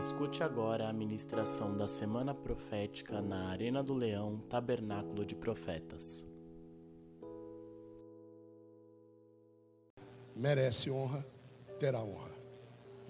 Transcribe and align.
Escute 0.00 0.42
agora 0.42 0.88
a 0.88 0.94
ministração 0.94 1.76
da 1.76 1.86
Semana 1.86 2.32
Profética 2.32 3.20
na 3.20 3.50
Arena 3.50 3.82
do 3.82 3.92
Leão, 3.92 4.40
Tabernáculo 4.48 5.26
de 5.26 5.34
Profetas. 5.34 6.26
Merece 10.34 10.90
honra, 10.90 11.22
terá 11.78 12.02
honra. 12.02 12.30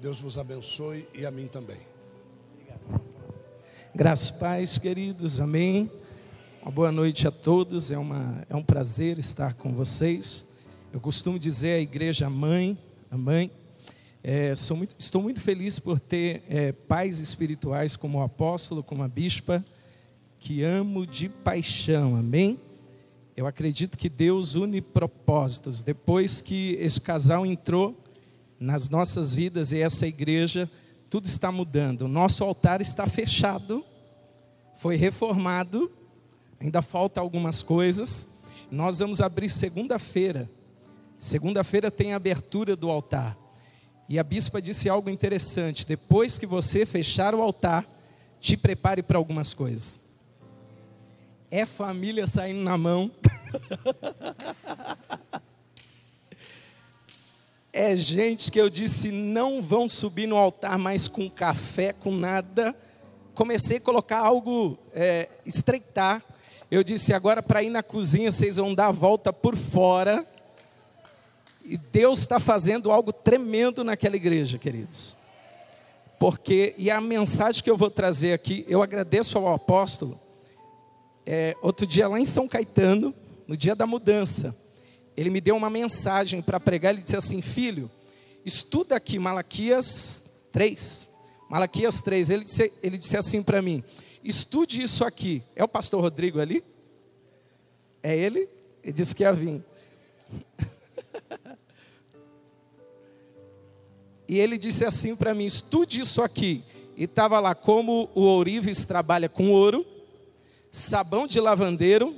Deus 0.01 0.21
vos 0.21 0.37
abençoe 0.37 1.07
e 1.15 1.25
a 1.25 1.31
mim 1.31 1.47
também. 1.47 1.81
Graças 3.95 4.31
e 4.31 4.41
paz, 4.41 4.77
queridos, 4.77 5.39
amém. 5.39 5.89
Uma 6.61 6.73
boa 6.73 6.91
noite 6.91 7.29
a 7.29 7.31
todos, 7.31 7.93
é, 7.93 7.99
uma, 7.99 8.45
é 8.51 8.57
um 8.57 8.65
prazer 8.65 9.17
estar 9.17 9.55
com 9.55 9.73
vocês. 9.73 10.59
Eu 10.93 10.99
costumo 10.99 11.39
dizer 11.39 11.75
a 11.75 11.81
igreja 11.81 12.29
mãe, 12.29 12.77
a 13.09 13.17
mãe. 13.17 13.60
É, 14.23 14.53
muito, 14.77 14.95
estou 14.99 15.23
muito 15.23 15.41
feliz 15.41 15.79
por 15.79 15.99
ter 15.99 16.43
é, 16.47 16.73
pais 16.73 17.21
espirituais 17.21 17.97
como 17.97 18.19
o 18.19 18.23
apóstolo, 18.23 18.83
como 18.83 19.03
a 19.03 19.09
bispa, 19.09 19.65
que 20.39 20.63
amo 20.63 21.07
de 21.07 21.29
paixão, 21.29 22.17
amém? 22.17 22.61
Eu 23.35 23.47
acredito 23.47 23.97
que 23.97 24.11
Deus 24.11 24.55
une 24.55 24.83
propósitos. 24.83 25.83
Depois 25.83 26.43
que 26.43 26.77
esse 26.81 27.01
casal 27.01 27.47
entrou 27.47 27.97
nas 28.59 28.91
nossas 28.91 29.35
vidas 29.35 29.73
e 29.73 29.79
essa 29.79 30.07
igreja, 30.07 30.71
tudo 31.09 31.25
está 31.25 31.51
mudando. 31.51 32.03
O 32.03 32.09
nosso 32.09 32.45
altar 32.45 32.83
está 32.83 33.07
fechado, 33.07 33.83
foi 34.77 34.97
reformado, 34.97 35.91
ainda 36.61 36.83
falta 36.83 37.21
algumas 37.21 37.63
coisas. 37.63 38.29
Nós 38.71 38.99
vamos 38.99 39.23
abrir 39.23 39.49
segunda-feira. 39.49 40.51
Segunda-feira 41.19 41.91
tem 41.91 42.13
a 42.13 42.17
abertura 42.17 42.77
do 42.77 42.91
altar. 42.91 43.37
E 44.11 44.19
a 44.19 44.25
bispa 44.25 44.61
disse 44.61 44.89
algo 44.89 45.09
interessante: 45.09 45.87
depois 45.87 46.37
que 46.37 46.45
você 46.45 46.85
fechar 46.85 47.33
o 47.33 47.41
altar, 47.41 47.87
te 48.41 48.57
prepare 48.57 49.05
para 49.05 49.17
algumas 49.17 49.55
coisas. 49.55 50.01
É 51.49 51.65
família 51.65 52.27
saindo 52.27 52.61
na 52.61 52.77
mão. 52.77 53.09
é 57.73 57.95
gente 57.95 58.51
que 58.51 58.61
eu 58.61 58.69
disse 58.69 59.13
não 59.13 59.63
vão 59.63 59.89
subir 59.89 60.27
no 60.27 60.37
altar 60.37 60.77
mais 60.77 61.07
com 61.07 61.31
café, 61.31 61.93
com 61.93 62.11
nada. 62.11 62.75
Comecei 63.33 63.77
a 63.77 63.81
colocar 63.81 64.19
algo, 64.19 64.77
é, 64.93 65.29
estreitar. 65.47 66.21
Eu 66.69 66.83
disse 66.83 67.15
agora 67.15 67.45
para 67.45 67.63
ir 67.63 67.71
na 67.71 67.83
cozinha 67.83 68.33
vocês 68.33 68.57
vão 68.57 68.75
dar 68.75 68.89
a 68.89 68.93
volta 68.93 69.33
por 69.33 69.55
fora. 69.55 70.27
E 71.65 71.77
Deus 71.77 72.21
está 72.21 72.41
fazendo 72.41 72.91
algo 72.91 73.13
tremendo 73.13 73.85
naquela 73.85 74.17
igreja, 74.17 74.59
queridos. 74.59 75.17
Porque, 76.19 76.75
e 76.77 76.91
a 76.91 77.01
mensagem 77.01 77.63
que 77.63 77.71
eu 77.71 77.77
vou 77.77 77.91
trazer 77.91 78.33
aqui, 78.33 78.65
eu 78.69 78.83
agradeço 78.83 79.39
ao 79.39 79.55
apóstolo. 79.55 80.19
É, 81.25 81.57
outro 81.63 81.87
dia 81.87 82.09
lá 82.09 82.21
em 82.21 82.27
São 82.27 82.49
Caetano, 82.49 83.15
no 83.47 83.57
dia 83.57 83.75
da 83.75 83.87
mudança, 83.87 84.57
ele 85.17 85.31
me 85.31 85.41
deu 85.41 85.57
uma 85.57 85.71
mensagem 85.71 86.43
para 86.43 86.61
pregar. 86.61 86.93
Ele 86.93 87.03
disse 87.03 87.17
assim: 87.17 87.41
Filho, 87.41 87.91
estuda 88.45 88.97
aqui 88.97 89.19
Malaquias 89.19 90.25
3. 90.53 91.09
Malaquias 91.49 92.01
3. 92.01 92.31
Ele 92.31 92.45
disse, 92.45 92.73
ele 92.83 92.99
disse 92.99 93.17
assim 93.17 93.43
para 93.43 93.63
mim: 93.63 93.83
Estude 94.23 94.83
isso 94.83 95.05
aqui. 95.05 95.43
É 95.57 95.65
o 95.65 95.69
pastor 95.69 96.01
Rodrigo 96.01 96.41
ali? 96.41 96.63
É 98.03 98.17
ele? 98.17 98.49
Ele 98.83 98.93
disse 98.93 99.15
que 99.15 99.23
ia 99.23 99.33
vir. 99.33 99.65
E 104.29 104.39
ele 104.39 104.57
disse 104.59 104.85
assim 104.85 105.17
para 105.17 105.35
mim: 105.35 105.45
Estude 105.45 106.01
isso 106.01 106.23
aqui. 106.23 106.63
E 106.97 107.05
estava 107.05 107.41
lá 107.41 107.55
como 107.55 108.11
o 108.15 108.21
ourives 108.23 108.85
trabalha 108.85 109.29
com 109.29 109.51
ouro, 109.51 109.87
sabão 110.71 111.27
de 111.27 111.41
lavandeiro 111.41 112.15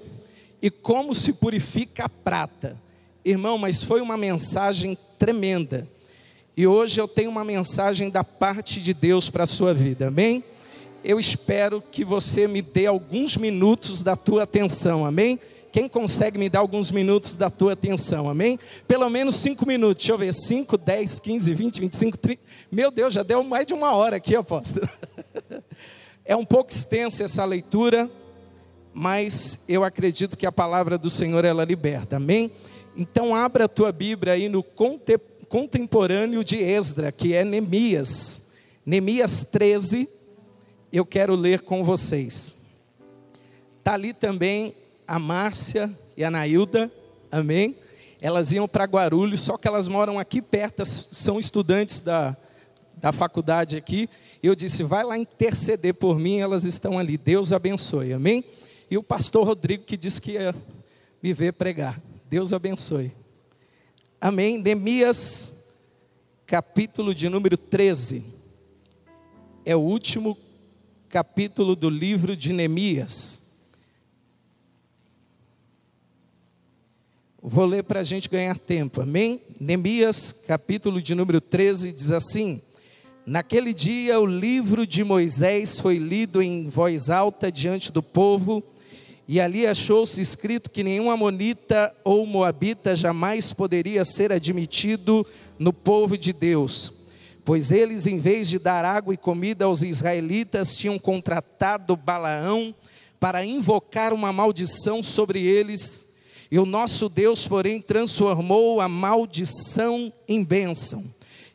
e 0.61 0.71
como 0.71 1.15
se 1.15 1.35
purifica 1.35 2.05
a 2.05 2.09
prata. 2.09 2.81
Irmão, 3.25 3.57
mas 3.57 3.83
foi 3.83 4.01
uma 4.01 4.17
mensagem 4.17 4.99
tremenda. 5.19 5.89
E 6.57 6.67
hoje 6.67 7.01
eu 7.01 7.09
tenho 7.09 7.31
uma 7.31 7.45
mensagem 7.45 8.11
da 8.11 8.23
parte 8.23 8.81
de 8.81 8.93
Deus 8.93 9.31
para 9.31 9.45
a 9.45 9.47
sua 9.47 9.73
vida, 9.73 10.09
amém? 10.09 10.45
Eu 11.03 11.19
espero 11.19 11.81
que 11.81 12.05
você 12.05 12.47
me 12.47 12.61
dê 12.61 12.87
alguns 12.87 13.37
minutos 13.37 14.03
da 14.03 14.15
tua 14.15 14.43
atenção, 14.43 15.07
amém? 15.07 15.41
Quem 15.73 15.89
consegue 15.89 16.37
me 16.37 16.51
dar 16.51 16.59
alguns 16.59 16.91
minutos 16.91 17.35
da 17.35 17.49
tua 17.49 17.73
atenção, 17.73 18.29
amém? 18.29 18.59
Pelo 18.87 19.09
menos 19.09 19.37
cinco 19.37 19.67
minutos, 19.67 20.05
deixa 20.05 20.13
eu 20.13 20.19
ver, 20.19 20.35
5, 20.35 20.77
10, 20.77 21.19
15, 21.19 21.55
20, 21.55 21.81
25, 21.81 22.19
30. 22.19 22.43
Meu 22.71 22.91
Deus, 22.91 23.15
já 23.15 23.23
deu 23.23 23.43
mais 23.43 23.67
de 23.67 23.73
uma 23.73 23.97
hora 23.97 24.17
aqui, 24.17 24.37
apóstolo. 24.37 24.87
É 26.25 26.37
um 26.37 26.45
pouco 26.45 26.71
extensa 26.71 27.25
essa 27.25 27.45
leitura, 27.45 28.09
mas 28.95 29.65
eu 29.69 29.83
acredito 29.83 30.37
que 30.37 30.47
a 30.47 30.53
palavra 30.53 30.97
do 30.97 31.11
Senhor 31.11 31.45
ela 31.45 31.65
liberta, 31.65 32.15
amém? 32.17 32.53
Então 32.97 33.35
abra 33.35 33.65
a 33.65 33.69
tua 33.69 33.91
Bíblia 33.91 34.35
aí 34.35 34.49
no 34.49 34.63
contemporâneo 35.49 36.45
de 36.45 36.59
Esdra, 36.59 37.11
que 37.11 37.35
é 37.35 37.45
Neemias. 37.45 38.53
Neemias 38.87 39.43
13, 39.43 40.09
eu 40.93 41.05
quero 41.05 41.35
ler 41.35 41.63
com 41.63 41.83
vocês. 41.83 42.55
Está 43.81 43.95
ali 43.95 44.15
também 44.15 44.77
a 45.07 45.19
Márcia 45.19 45.91
e 46.17 46.25
a 46.25 46.31
Nailda, 46.31 46.91
amém? 47.31 47.77
Elas 48.21 48.53
iam 48.53 48.69
para 48.69 48.85
Guarulhos, 48.85 49.41
só 49.41 49.59
que 49.59 49.67
elas 49.67 49.89
moram 49.89 50.19
aqui 50.19 50.41
perto, 50.41 50.87
são 50.87 51.41
estudantes 51.41 52.01
da, 52.01 52.37
da 52.97 53.13
faculdade 53.13 53.77
aqui. 53.77 54.09
Eu 54.43 54.55
disse, 54.55 54.85
vai 54.85 55.03
lá 55.03 55.19
interceder 55.19 55.95
por 55.95 56.19
mim, 56.19 56.39
elas 56.39 56.65
estão 56.65 56.99
ali. 56.99 57.19
Deus 57.19 57.53
abençoe, 57.53 58.13
amém? 58.13 58.45
E 58.91 58.97
o 58.97 59.03
pastor 59.03 59.47
Rodrigo 59.47 59.85
que 59.85 59.97
disse 59.97 60.21
que 60.21 60.33
ia 60.33 60.55
me 61.23 61.33
ver 61.33 61.53
pregar. 61.53 62.01
Deus 62.29 62.53
abençoe. 62.53 63.13
Amém. 64.21 64.57
Neemias, 64.57 65.65
capítulo 66.47 67.13
de 67.13 67.29
número 67.29 67.57
13. 67.57 68.25
É 69.65 69.75
o 69.75 69.81
último 69.81 70.39
capítulo 71.09 71.75
do 71.75 71.91
livro 71.91 72.37
de 72.37 72.53
Neemias. 72.53 73.42
Vou 77.45 77.65
ler 77.65 77.83
para 77.83 77.99
a 77.99 78.05
gente 78.05 78.29
ganhar 78.29 78.57
tempo, 78.57 79.03
amém? 79.03 79.41
Neemias, 79.59 80.31
capítulo 80.47 81.03
de 81.03 81.13
número 81.13 81.41
13, 81.41 81.91
diz 81.91 82.13
assim: 82.13 82.63
Naquele 83.27 83.75
dia 83.75 84.21
o 84.21 84.25
livro 84.25 84.87
de 84.87 85.03
Moisés 85.03 85.81
foi 85.81 85.99
lido 85.99 86.41
em 86.41 86.69
voz 86.69 87.11
alta 87.11 87.51
diante 87.51 87.91
do 87.91 88.01
povo, 88.01 88.63
e 89.27 89.41
ali 89.41 89.67
achou-se 89.67 90.21
escrito 90.21 90.71
que 90.71 90.85
nenhum 90.85 91.11
amonita 91.11 91.93
ou 92.05 92.25
moabita 92.25 92.95
jamais 92.95 93.53
poderia 93.53 94.05
ser 94.05 94.31
admitido 94.31 95.27
no 95.59 95.73
povo 95.73 96.17
de 96.17 96.33
Deus, 96.33 96.93
pois 97.45 97.73
eles, 97.73 98.07
em 98.07 98.21
vez 98.21 98.49
de 98.49 98.61
dar 98.61 98.85
água 98.85 99.15
e 99.15 99.17
comida 99.17 99.65
aos 99.65 99.83
israelitas, 99.83 100.77
tinham 100.77 100.97
contratado 100.97 101.97
Balaão 101.97 102.73
para 103.19 103.45
invocar 103.45 104.13
uma 104.13 104.33
maldição 104.33 105.03
sobre 105.03 105.45
eles, 105.45 106.12
e 106.53 106.59
o 106.59 106.67
nosso 106.67 107.09
Deus, 107.09 107.49
porém, 107.49 107.81
transformou 107.81 108.79
a 108.83 108.87
maldição 108.87 110.13
em 110.29 110.45
bênção. 110.45 111.03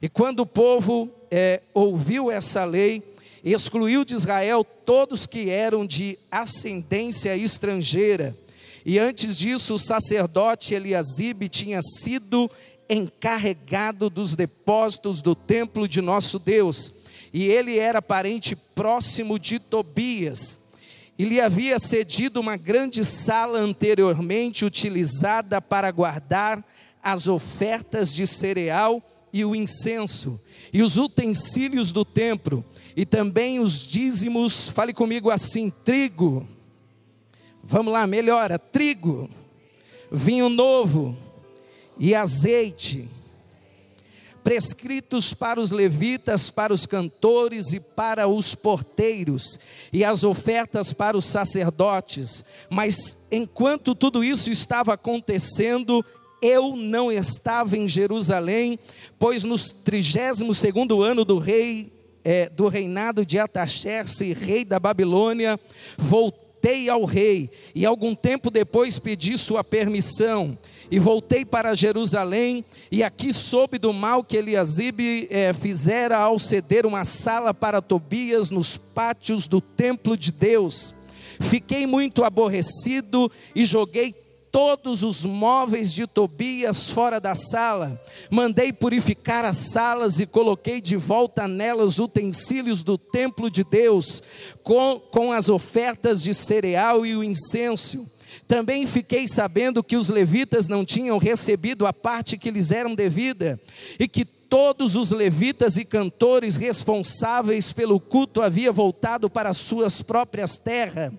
E 0.01 0.09
quando 0.09 0.39
o 0.39 0.45
povo 0.45 1.07
é, 1.29 1.61
ouviu 1.71 2.31
essa 2.31 2.65
lei, 2.65 3.03
excluiu 3.43 4.03
de 4.03 4.15
Israel 4.15 4.63
todos 4.63 5.27
que 5.27 5.51
eram 5.51 5.85
de 5.85 6.17
ascendência 6.31 7.37
estrangeira. 7.37 8.35
E 8.83 8.97
antes 8.97 9.37
disso, 9.37 9.75
o 9.75 9.79
sacerdote 9.79 10.73
Eliasibe 10.73 11.47
tinha 11.47 11.79
sido 11.83 12.49
encarregado 12.89 14.09
dos 14.09 14.33
depósitos 14.33 15.21
do 15.21 15.35
templo 15.35 15.87
de 15.87 16.01
nosso 16.01 16.39
Deus. 16.39 16.91
E 17.31 17.45
ele 17.45 17.77
era 17.77 18.01
parente 18.01 18.55
próximo 18.73 19.37
de 19.37 19.59
Tobias. 19.59 20.66
E 21.17 21.25
lhe 21.25 21.41
havia 21.41 21.79
cedido 21.79 22.39
uma 22.39 22.55
grande 22.55 23.03
sala 23.03 23.59
anteriormente 23.59 24.63
utilizada 24.63 25.59
para 25.61 25.89
guardar 25.89 26.63
as 27.01 27.27
ofertas 27.27 28.13
de 28.13 28.27
cereal 28.27 29.01
e 29.33 29.43
o 29.43 29.55
incenso, 29.55 30.39
e 30.71 30.81
os 30.83 30.97
utensílios 30.97 31.91
do 31.91 32.03
templo, 32.03 32.63
e 32.95 33.05
também 33.05 33.59
os 33.59 33.81
dízimos, 33.87 34.69
fale 34.69 34.93
comigo 34.93 35.29
assim: 35.29 35.71
trigo, 35.83 36.47
vamos 37.63 37.93
lá, 37.93 38.05
melhora, 38.05 38.59
trigo, 38.59 39.29
vinho 40.11 40.49
novo 40.49 41.17
e 41.97 42.13
azeite, 42.13 43.09
prescritos 44.47 45.33
para 45.33 45.59
os 45.59 45.71
levitas, 45.71 46.49
para 46.49 46.73
os 46.73 46.85
cantores 46.85 47.73
e 47.73 47.81
para 47.81 48.29
os 48.29 48.55
porteiros, 48.55 49.59
e 49.91 50.05
as 50.05 50.23
ofertas 50.23 50.93
para 50.93 51.17
os 51.17 51.25
sacerdotes. 51.25 52.45
Mas 52.69 53.27
enquanto 53.29 53.93
tudo 53.93 54.23
isso 54.23 54.49
estava 54.49 54.93
acontecendo, 54.93 56.01
eu 56.41 56.77
não 56.77 57.11
estava 57.11 57.77
em 57.77 57.89
Jerusalém, 57.89 58.79
pois 59.19 59.43
no 59.43 59.57
trigésimo 59.83 60.53
segundo 60.53 61.03
ano 61.03 61.25
do 61.25 61.37
rei 61.39 61.91
é, 62.23 62.47
do 62.47 62.69
reinado 62.69 63.25
de 63.25 63.37
Ataxerxes, 63.37 64.37
rei 64.37 64.63
da 64.63 64.79
Babilônia, 64.79 65.59
voltei 65.97 66.87
ao 66.87 67.03
rei 67.03 67.49
e 67.75 67.85
algum 67.85 68.15
tempo 68.15 68.49
depois 68.49 68.97
pedi 68.97 69.37
sua 69.37 69.61
permissão 69.61 70.57
e 70.89 70.99
voltei 70.99 71.43
para 71.43 71.75
Jerusalém, 71.75 72.63
e 72.91 73.03
aqui 73.03 73.33
soube 73.33 73.77
do 73.77 73.91
mal 73.91 74.23
que 74.23 74.37
Eliasibe 74.37 75.27
é, 75.29 75.53
fizera 75.53 76.17
ao 76.17 76.39
ceder 76.39 76.85
uma 76.85 77.03
sala 77.03 77.53
para 77.53 77.81
Tobias 77.81 78.49
nos 78.49 78.77
pátios 78.77 79.47
do 79.47 79.59
templo 79.59 80.17
de 80.17 80.31
Deus. 80.31 80.93
Fiquei 81.39 81.85
muito 81.85 82.23
aborrecido 82.23 83.31
e 83.53 83.63
joguei 83.63 84.13
todos 84.51 85.03
os 85.03 85.23
móveis 85.23 85.93
de 85.93 86.07
Tobias 86.07 86.89
fora 86.89 87.19
da 87.19 87.35
sala. 87.35 88.01
Mandei 88.29 88.73
purificar 88.73 89.45
as 89.45 89.57
salas 89.57 90.19
e 90.19 90.25
coloquei 90.25 90.81
de 90.81 90.95
volta 90.95 91.47
nelas 91.47 91.99
utensílios 91.99 92.81
do 92.81 92.97
templo 92.97 93.51
de 93.51 93.63
Deus, 93.63 94.23
com, 94.63 94.99
com 95.11 95.31
as 95.31 95.49
ofertas 95.49 96.23
de 96.23 96.33
cereal 96.33 97.05
e 97.05 97.15
o 97.15 97.23
incenso. 97.23 98.05
Também 98.47 98.87
fiquei 98.87 99.27
sabendo 99.27 99.83
que 99.83 99.97
os 99.97 100.09
levitas 100.09 100.67
não 100.67 100.85
tinham 100.85 101.17
recebido 101.17 101.85
a 101.85 101.91
parte 101.91 102.37
que 102.37 102.49
lhes 102.49 102.71
era 102.71 102.93
devida, 102.95 103.59
e 103.99 104.07
que 104.07 104.23
todos 104.23 104.95
os 104.95 105.11
levitas 105.11 105.77
e 105.77 105.83
cantores 105.83 106.55
responsáveis 106.55 107.73
pelo 107.73 107.99
culto 107.99 108.41
haviam 108.41 108.73
voltado 108.73 109.29
para 109.29 109.51
suas 109.53 110.01
próprias 110.01 110.57
terras. 110.57 111.11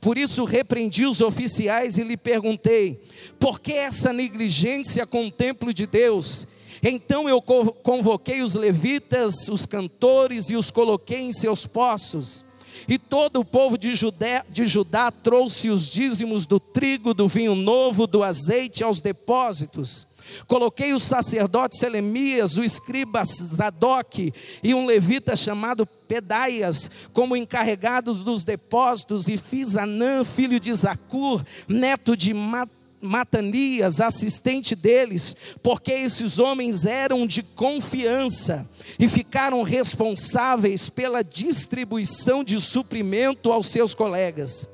Por 0.00 0.16
isso 0.16 0.44
repreendi 0.44 1.04
os 1.04 1.20
oficiais 1.20 1.98
e 1.98 2.04
lhe 2.04 2.16
perguntei: 2.16 3.02
por 3.38 3.60
que 3.60 3.72
essa 3.72 4.12
negligência 4.12 5.06
com 5.06 5.26
o 5.26 5.32
templo 5.32 5.74
de 5.74 5.86
Deus? 5.86 6.46
Então 6.82 7.28
eu 7.28 7.42
convoquei 7.42 8.42
os 8.42 8.54
levitas, 8.54 9.48
os 9.48 9.66
cantores 9.66 10.50
e 10.50 10.56
os 10.56 10.70
coloquei 10.70 11.20
em 11.20 11.32
seus 11.32 11.66
postos. 11.66 12.44
E 12.88 12.98
todo 12.98 13.40
o 13.40 13.44
povo 13.44 13.76
de 13.76 13.94
Judá, 13.94 14.44
de 14.48 14.66
Judá 14.66 15.10
trouxe 15.10 15.70
os 15.70 15.90
dízimos 15.90 16.46
do 16.46 16.60
trigo, 16.60 17.14
do 17.14 17.28
vinho 17.28 17.54
novo, 17.54 18.06
do 18.06 18.22
azeite 18.22 18.82
aos 18.82 19.00
depósitos. 19.00 20.06
Coloquei 20.46 20.92
o 20.92 20.98
sacerdote 20.98 21.76
Selemias, 21.78 22.58
o 22.58 22.64
escriba 22.64 23.22
Zadok 23.24 24.32
e 24.62 24.74
um 24.74 24.86
levita 24.86 25.36
chamado 25.36 25.86
Pedaias 25.86 26.90
como 27.12 27.36
encarregados 27.36 28.24
dos 28.24 28.44
depósitos, 28.44 29.28
e 29.28 29.36
fiz 29.36 29.76
Anã, 29.76 30.24
filho 30.24 30.58
de 30.60 30.72
Zacur, 30.74 31.42
neto 31.68 32.16
de 32.16 32.34
Matanias, 33.06 34.00
assistente 34.00 34.74
deles, 34.74 35.36
porque 35.62 35.92
esses 35.92 36.38
homens 36.38 36.84
eram 36.84 37.26
de 37.26 37.42
confiança 37.42 38.68
e 38.98 39.08
ficaram 39.08 39.62
responsáveis 39.62 40.88
pela 40.88 41.22
distribuição 41.22 42.44
de 42.44 42.60
suprimento 42.60 43.52
aos 43.52 43.68
seus 43.68 43.94
colegas. 43.94 44.68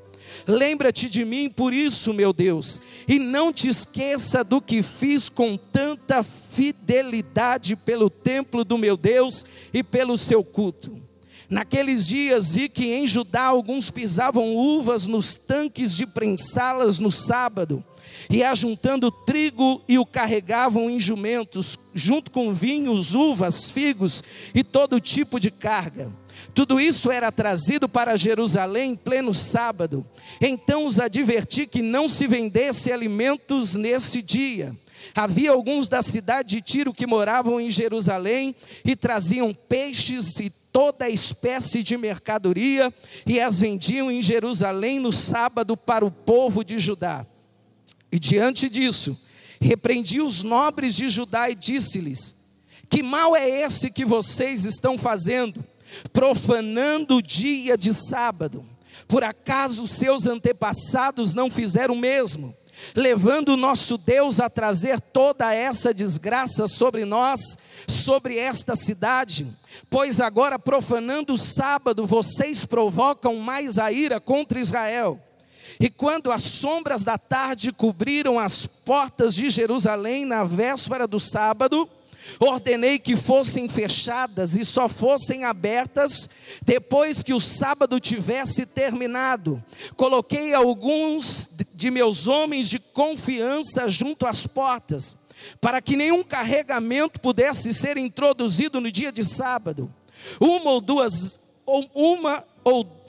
Lembra-te 0.47 1.07
de 1.07 1.23
mim 1.23 1.49
por 1.49 1.73
isso, 1.73 2.13
meu 2.13 2.33
Deus, 2.33 2.81
e 3.07 3.17
não 3.19 3.53
te 3.53 3.69
esqueça 3.69 4.43
do 4.43 4.59
que 4.59 4.83
fiz 4.83 5.29
com 5.29 5.55
tanta 5.55 6.21
fidelidade 6.23 7.75
pelo 7.75 8.09
templo 8.09 8.65
do 8.65 8.77
meu 8.77 8.97
Deus 8.97 9.45
e 9.73 9.81
pelo 9.83 10.17
seu 10.17 10.43
culto. 10.43 11.01
Naqueles 11.49 12.07
dias 12.07 12.53
vi 12.53 12.67
que 12.67 12.87
em 12.93 13.05
Judá 13.05 13.43
alguns 13.43 13.91
pisavam 13.91 14.55
uvas 14.55 15.07
nos 15.07 15.37
tanques 15.37 15.95
de 15.95 16.05
prensá-las 16.05 16.99
no 16.99 17.11
sábado 17.11 17.83
e 18.29 18.43
ajuntando 18.43 19.11
trigo 19.11 19.81
e 19.87 19.97
o 19.97 20.05
carregavam 20.05 20.89
em 20.89 20.99
jumentos, 20.99 21.77
junto 21.93 22.31
com 22.31 22.53
vinhos, 22.53 23.13
uvas, 23.13 23.71
figos 23.71 24.23
e 24.53 24.63
todo 24.63 24.99
tipo 24.99 25.39
de 25.39 25.51
carga. 25.51 26.09
Tudo 26.53 26.79
isso 26.79 27.11
era 27.11 27.31
trazido 27.31 27.89
para 27.89 28.15
Jerusalém 28.15 28.91
em 28.91 28.95
pleno 28.95 29.33
sábado. 29.33 30.05
Então 30.39 30.85
os 30.85 30.99
adverti 30.99 31.65
que 31.65 31.81
não 31.81 32.07
se 32.07 32.27
vendesse 32.27 32.91
alimentos 32.91 33.75
nesse 33.75 34.21
dia. 34.21 34.75
Havia 35.15 35.51
alguns 35.51 35.87
da 35.87 36.01
cidade 36.01 36.55
de 36.55 36.61
Tiro 36.61 36.93
que 36.93 37.05
moravam 37.05 37.59
em 37.59 37.69
Jerusalém 37.69 38.55
e 38.85 38.95
traziam 38.95 39.53
peixes 39.53 40.39
e 40.39 40.49
toda 40.71 41.09
espécie 41.09 41.83
de 41.83 41.95
mercadoria 41.97 42.91
e 43.25 43.39
as 43.39 43.59
vendiam 43.59 44.09
em 44.09 44.21
Jerusalém 44.21 44.99
no 44.99 45.11
sábado 45.11 45.77
para 45.77 46.05
o 46.05 46.09
povo 46.09 46.63
de 46.63 46.79
Judá. 46.79 47.25
E 48.13 48.19
diante 48.19 48.69
disso, 48.69 49.19
repreendi 49.59 50.21
os 50.21 50.43
nobres 50.43 50.93
de 50.93 51.09
Judá 51.09 51.49
e 51.49 51.55
disse-lhes: 51.55 52.35
Que 52.87 53.01
mal 53.01 53.35
é 53.35 53.49
esse 53.49 53.89
que 53.89 54.05
vocês 54.05 54.65
estão 54.65 54.99
fazendo, 54.99 55.65
profanando 56.13 57.15
o 57.15 57.21
dia 57.23 57.75
de 57.75 57.91
sábado? 57.91 58.63
Por 59.07 59.23
acaso 59.23 59.87
seus 59.87 60.27
antepassados 60.27 61.33
não 61.33 61.49
fizeram 61.49 61.95
o 61.95 61.99
mesmo? 61.99 62.55
levando 62.93 63.49
o 63.49 63.57
nosso 63.57 63.97
Deus 63.97 64.41
a 64.41 64.49
trazer 64.49 64.99
toda 64.99 65.53
essa 65.53 65.93
desgraça 65.93 66.67
sobre 66.67 67.05
nós, 67.05 67.57
sobre 67.87 68.37
esta 68.37 68.75
cidade. 68.75 69.47
Pois 69.89 70.19
agora, 70.19 70.59
profanando 70.59 71.31
o 71.31 71.37
sábado, 71.37 72.05
vocês 72.05 72.65
provocam 72.65 73.37
mais 73.37 73.79
a 73.79 73.89
ira 73.89 74.19
contra 74.19 74.59
Israel. 74.59 75.17
E 75.79 75.89
quando 75.89 76.31
as 76.31 76.41
sombras 76.41 77.03
da 77.03 77.17
tarde 77.17 77.71
cobriram 77.71 78.39
as 78.39 78.65
portas 78.65 79.35
de 79.35 79.49
Jerusalém 79.49 80.25
na 80.25 80.43
véspera 80.43 81.07
do 81.07 81.19
sábado, 81.19 81.89
ordenei 82.39 82.99
que 82.99 83.15
fossem 83.15 83.67
fechadas 83.67 84.55
e 84.55 84.63
só 84.63 84.87
fossem 84.87 85.43
abertas 85.43 86.29
depois 86.61 87.23
que 87.23 87.33
o 87.33 87.39
sábado 87.39 87.99
tivesse 87.99 88.65
terminado. 88.65 89.63
Coloquei 89.95 90.53
alguns 90.53 91.49
de 91.73 91.91
meus 91.91 92.27
homens 92.27 92.69
de 92.69 92.79
confiança 92.79 93.87
junto 93.89 94.25
às 94.25 94.47
portas, 94.47 95.15
para 95.59 95.81
que 95.81 95.95
nenhum 95.95 96.23
carregamento 96.23 97.19
pudesse 97.19 97.73
ser 97.73 97.97
introduzido 97.97 98.79
no 98.79 98.91
dia 98.91 99.11
de 99.11 99.23
sábado. 99.23 99.91
Uma 100.39 100.71
ou 100.71 100.81
duas, 100.81 101.39
ou 101.65 101.89
uma 101.93 102.43
ou 102.63 102.83
Duas 102.83 103.02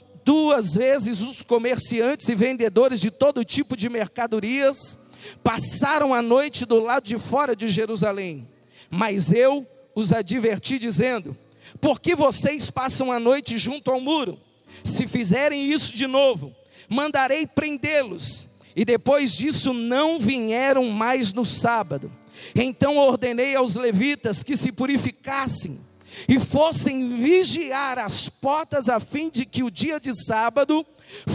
vezes 0.75 1.21
os 1.21 1.41
comerciantes 1.41 2.27
e 2.29 2.35
vendedores 2.35 2.99
de 2.99 3.11
todo 3.11 3.43
tipo 3.43 3.77
de 3.77 3.89
mercadorias 3.89 4.97
passaram 5.43 6.13
a 6.13 6.21
noite 6.21 6.65
do 6.65 6.79
lado 6.79 7.03
de 7.03 7.17
fora 7.17 7.55
de 7.55 7.67
Jerusalém. 7.67 8.47
Mas 8.89 9.31
eu 9.31 9.65
os 9.93 10.11
adverti, 10.11 10.77
dizendo: 10.79 11.35
Por 11.79 11.99
que 11.99 12.15
vocês 12.15 12.69
passam 12.69 13.11
a 13.11 13.19
noite 13.19 13.57
junto 13.57 13.91
ao 13.91 14.01
muro? 14.01 14.37
Se 14.83 15.07
fizerem 15.07 15.71
isso 15.71 15.93
de 15.93 16.07
novo, 16.07 16.53
mandarei 16.89 17.47
prendê-los. 17.47 18.47
E 18.75 18.83
depois 18.83 19.33
disso 19.37 19.73
não 19.73 20.19
vieram 20.19 20.89
mais 20.89 21.31
no 21.31 21.45
sábado. 21.45 22.11
Então 22.53 22.97
ordenei 22.97 23.55
aos 23.55 23.75
levitas 23.75 24.43
que 24.43 24.57
se 24.57 24.71
purificassem 24.71 25.79
e 26.27 26.39
fossem 26.39 27.17
vigiar 27.17 27.99
as 27.99 28.29
portas 28.29 28.89
a 28.89 28.99
fim 28.99 29.29
de 29.29 29.45
que 29.45 29.63
o 29.63 29.71
dia 29.71 29.99
de 29.99 30.13
sábado 30.25 30.85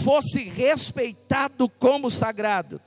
fosse 0.05 0.43
respeitado 0.45 1.69
como 1.69 2.11
sagrado. 2.11 2.81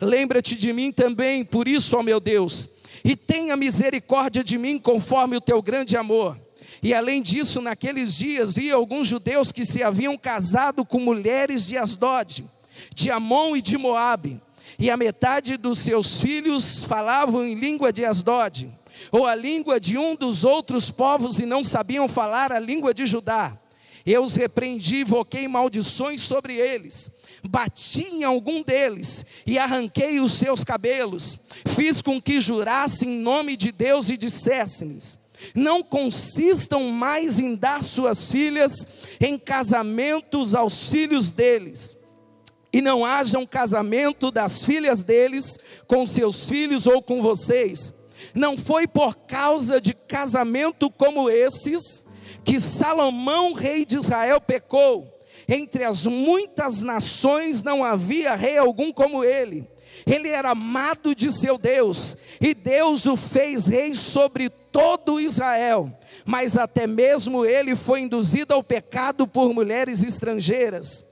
Lembra-te 0.00 0.56
de 0.56 0.72
mim 0.72 0.92
também, 0.92 1.44
por 1.44 1.68
isso, 1.68 1.96
ó 1.96 2.02
meu 2.02 2.20
Deus, 2.20 2.68
e 3.04 3.14
tenha 3.14 3.56
misericórdia 3.56 4.42
de 4.42 4.58
mim 4.58 4.78
conforme 4.78 5.36
o 5.36 5.40
teu 5.40 5.62
grande 5.62 5.96
amor. 5.96 6.36
E 6.82 6.92
além 6.92 7.22
disso, 7.22 7.60
naqueles 7.60 8.14
dias 8.14 8.54
vi 8.54 8.70
alguns 8.70 9.06
judeus 9.06 9.50
que 9.52 9.64
se 9.64 9.82
haviam 9.82 10.16
casado 10.18 10.84
com 10.84 10.98
mulheres 10.98 11.66
de 11.66 11.78
Asdod, 11.78 12.44
de 12.94 13.10
Amon 13.10 13.56
e 13.56 13.62
de 13.62 13.78
Moabe, 13.78 14.40
e 14.78 14.90
a 14.90 14.96
metade 14.96 15.56
dos 15.56 15.78
seus 15.78 16.20
filhos 16.20 16.84
falavam 16.84 17.46
em 17.46 17.54
língua 17.54 17.92
de 17.92 18.04
Asdod 18.04 18.68
ou 19.10 19.26
a 19.26 19.34
língua 19.34 19.78
de 19.78 19.96
um 19.96 20.14
dos 20.14 20.44
outros 20.44 20.90
povos 20.90 21.38
e 21.40 21.46
não 21.46 21.62
sabiam 21.62 22.08
falar 22.08 22.52
a 22.52 22.58
língua 22.58 22.92
de 22.92 23.06
Judá. 23.06 23.56
Eu 24.04 24.22
os 24.22 24.36
repreendi, 24.36 25.00
invoquei 25.00 25.48
maldições 25.48 26.20
sobre 26.20 26.54
eles, 26.54 27.10
bati 27.42 28.06
em 28.06 28.24
algum 28.24 28.62
deles 28.62 29.26
e 29.44 29.58
arranquei 29.58 30.20
os 30.20 30.32
seus 30.32 30.62
cabelos, 30.62 31.38
fiz 31.66 32.00
com 32.00 32.20
que 32.20 32.40
jurassem 32.40 33.08
em 33.08 33.18
nome 33.18 33.56
de 33.56 33.72
Deus 33.72 34.08
e 34.08 34.16
dissessem-lhes: 34.16 35.18
não 35.54 35.82
consistam 35.82 36.88
mais 36.90 37.40
em 37.40 37.54
dar 37.54 37.82
suas 37.82 38.30
filhas 38.30 38.86
em 39.20 39.38
casamentos 39.38 40.54
aos 40.54 40.88
filhos 40.88 41.32
deles, 41.32 41.96
e 42.72 42.80
não 42.80 43.04
haja 43.04 43.38
um 43.38 43.46
casamento 43.46 44.30
das 44.30 44.64
filhas 44.64 45.02
deles 45.02 45.58
com 45.86 46.06
seus 46.06 46.48
filhos 46.48 46.86
ou 46.86 47.02
com 47.02 47.22
vocês, 47.22 47.92
não 48.34 48.56
foi 48.56 48.86
por 48.86 49.16
causa 49.16 49.80
de 49.80 49.92
casamento 49.94 50.90
como 50.90 51.30
esses 51.30 52.04
que 52.44 52.60
Salomão, 52.60 53.52
rei 53.52 53.84
de 53.84 53.96
Israel, 53.96 54.40
pecou. 54.40 55.12
Entre 55.48 55.84
as 55.84 56.06
muitas 56.06 56.82
nações 56.82 57.62
não 57.62 57.84
havia 57.84 58.34
rei 58.34 58.58
algum 58.58 58.92
como 58.92 59.24
ele. 59.24 59.68
Ele 60.06 60.28
era 60.28 60.50
amado 60.50 61.14
de 61.14 61.32
seu 61.32 61.58
Deus, 61.58 62.16
e 62.40 62.54
Deus 62.54 63.06
o 63.06 63.16
fez 63.16 63.66
rei 63.66 63.94
sobre 63.94 64.48
todo 64.48 65.20
Israel. 65.20 65.90
mas 66.26 66.58
até 66.58 66.88
mesmo 66.88 67.46
ele 67.46 67.76
foi 67.76 68.00
induzido 68.00 68.52
ao 68.52 68.62
pecado 68.62 69.28
por 69.28 69.54
mulheres 69.54 70.02
estrangeiras. 70.02 71.04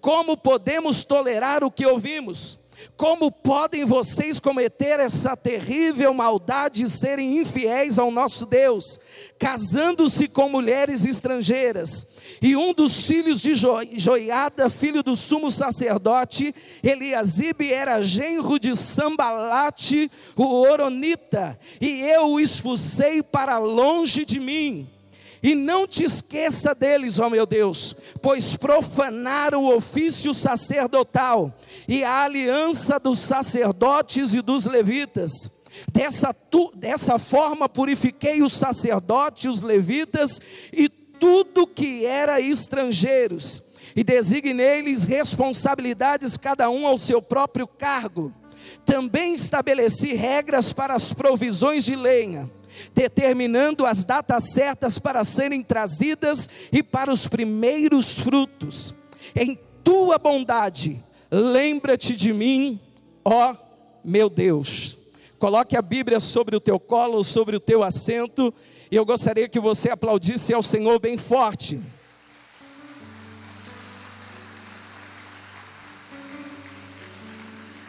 Como 0.00 0.36
podemos 0.36 1.02
tolerar 1.02 1.64
o 1.64 1.70
que 1.70 1.84
ouvimos? 1.84 2.59
Como 2.96 3.30
podem 3.30 3.84
vocês 3.84 4.38
cometer 4.38 5.00
essa 5.00 5.36
terrível 5.36 6.12
maldade 6.12 6.84
e 6.84 6.88
serem 6.88 7.38
infiéis 7.38 7.98
ao 7.98 8.10
nosso 8.10 8.46
Deus, 8.46 9.00
casando-se 9.38 10.28
com 10.28 10.48
mulheres 10.48 11.06
estrangeiras? 11.06 12.06
E 12.42 12.56
um 12.56 12.72
dos 12.72 13.04
filhos 13.04 13.40
de 13.40 13.54
Joiada, 13.54 14.70
filho 14.70 15.02
do 15.02 15.16
sumo 15.16 15.50
sacerdote, 15.50 16.54
Eliasibe, 16.82 17.72
era 17.72 18.02
genro 18.02 18.58
de 18.58 18.74
Sambalate, 18.76 20.10
o 20.36 20.44
Oronita, 20.44 21.58
e 21.80 22.00
eu 22.02 22.28
o 22.28 22.40
expulsei 22.40 23.22
para 23.22 23.58
longe 23.58 24.24
de 24.24 24.38
mim. 24.38 24.88
E 25.42 25.54
não 25.54 25.86
te 25.86 26.04
esqueça 26.04 26.74
deles, 26.74 27.18
ó 27.18 27.30
meu 27.30 27.46
Deus, 27.46 27.96
pois 28.22 28.56
profanaram 28.56 29.64
o 29.64 29.74
ofício 29.74 30.34
sacerdotal 30.34 31.52
e 31.88 32.04
a 32.04 32.24
aliança 32.24 32.98
dos 33.00 33.18
sacerdotes 33.20 34.34
e 34.34 34.42
dos 34.42 34.66
levitas. 34.66 35.50
Dessa, 35.92 36.34
tu, 36.34 36.70
dessa 36.74 37.18
forma 37.18 37.68
purifiquei 37.68 38.42
os 38.42 38.52
sacerdotes, 38.52 39.46
os 39.46 39.62
levitas 39.62 40.40
e 40.72 40.88
tudo 40.88 41.66
que 41.66 42.04
era 42.04 42.40
estrangeiros, 42.40 43.62
e 43.94 44.02
designei-lhes 44.02 45.04
responsabilidades, 45.04 46.36
cada 46.36 46.68
um 46.70 46.86
ao 46.86 46.96
seu 46.96 47.20
próprio 47.20 47.66
cargo. 47.66 48.32
Também 48.84 49.34
estabeleci 49.34 50.14
regras 50.14 50.72
para 50.72 50.94
as 50.94 51.12
provisões 51.12 51.84
de 51.84 51.94
lenha, 51.94 52.50
determinando 52.94 53.86
as 53.86 54.04
datas 54.04 54.50
certas 54.50 54.98
para 54.98 55.24
serem 55.24 55.62
trazidas 55.62 56.48
e 56.72 56.82
para 56.82 57.12
os 57.12 57.26
primeiros 57.26 58.18
frutos. 58.18 58.94
Em 59.34 59.58
tua 59.84 60.18
bondade, 60.18 61.02
lembra-te 61.30 62.14
de 62.14 62.32
mim, 62.32 62.80
ó 63.24 63.54
meu 64.04 64.28
Deus. 64.28 64.96
Coloque 65.38 65.76
a 65.76 65.82
Bíblia 65.82 66.20
sobre 66.20 66.54
o 66.56 66.60
teu 66.60 66.78
colo, 66.78 67.24
sobre 67.24 67.56
o 67.56 67.60
teu 67.60 67.82
assento 67.82 68.52
e 68.90 68.96
eu 68.96 69.04
gostaria 69.04 69.48
que 69.48 69.60
você 69.60 69.88
aplaudisse 69.88 70.52
ao 70.52 70.64
Senhor 70.64 70.98
bem 70.98 71.16
forte. 71.16 71.80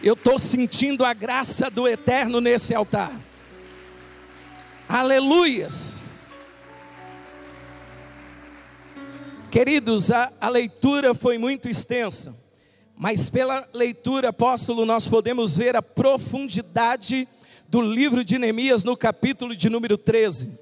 Eu 0.04 0.14
estou 0.14 0.38
sentindo 0.38 1.04
a 1.04 1.12
graça 1.12 1.72
do 1.72 1.88
eterno 1.88 2.40
nesse 2.40 2.76
altar. 2.76 3.20
Aleluias. 4.94 6.04
Queridos, 9.50 10.12
a, 10.12 10.30
a, 10.42 10.50
leitura 10.50 11.16
foi 11.16 11.38
muito 11.38 11.70
extensa, 11.70 12.36
mas 12.98 13.30
pela 13.30 13.66
leitura, 13.74 14.30
apóstolo, 14.30 14.86
nós 14.86 15.08
podemos 15.08 15.56
ver 15.56 15.78
a 15.78 15.82
profundidade 15.82 17.26
do 17.70 17.82
livro 17.82 18.22
de 18.22 18.38
Neemias 18.38 18.84
no 18.84 18.98
capítulo 18.98 19.56
de 19.56 19.70
número 19.70 19.98
13. 19.98 20.60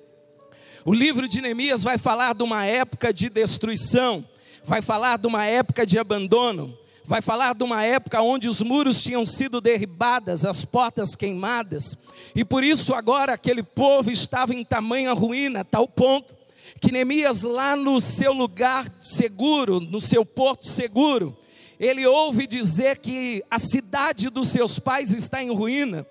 O 0.85 0.93
livro 0.93 1.27
de 1.27 1.41
Neemias 1.41 1.81
vai 1.81 1.97
falar 1.97 2.35
de 2.35 2.43
uma 2.43 2.63
época 2.67 3.11
de 3.11 3.29
destruição, 3.29 4.23
vai 4.63 4.83
falar 4.83 5.17
de 5.17 5.25
uma 5.25 5.47
época 5.47 5.87
de 5.87 5.97
abandono, 5.97 6.77
vai 7.09 7.23
falar 7.23 7.55
de 7.55 7.63
uma 7.63 7.83
época 7.83 8.21
onde 8.21 8.47
os 8.47 8.61
muros 8.61 9.01
tinham 9.01 9.25
sido 9.25 9.59
derribadas, 9.59 10.45
as 10.45 10.63
portas 10.63 11.15
queimadas, 11.15 11.97
e 12.35 12.45
por 12.45 12.63
isso 12.63 12.93
agora 12.93 13.33
aquele 13.33 13.63
povo 13.63 14.11
estava 14.11 14.53
em 14.53 14.63
tamanha 14.63 15.11
ruína, 15.11 15.65
tal 15.65 15.87
ponto 15.87 16.37
que 16.79 16.91
Neemias 16.91 17.41
lá 17.41 17.75
no 17.75 17.99
seu 17.99 18.31
lugar 18.31 18.85
seguro, 19.01 19.79
no 19.79 19.99
seu 19.99 20.23
porto 20.23 20.67
seguro, 20.67 21.35
ele 21.79 22.05
ouve 22.05 22.45
dizer 22.45 22.99
que 22.99 23.43
a 23.49 23.57
cidade 23.57 24.29
dos 24.29 24.49
seus 24.49 24.77
pais 24.77 25.11
está 25.11 25.41
em 25.41 25.51
ruína, 25.51 26.05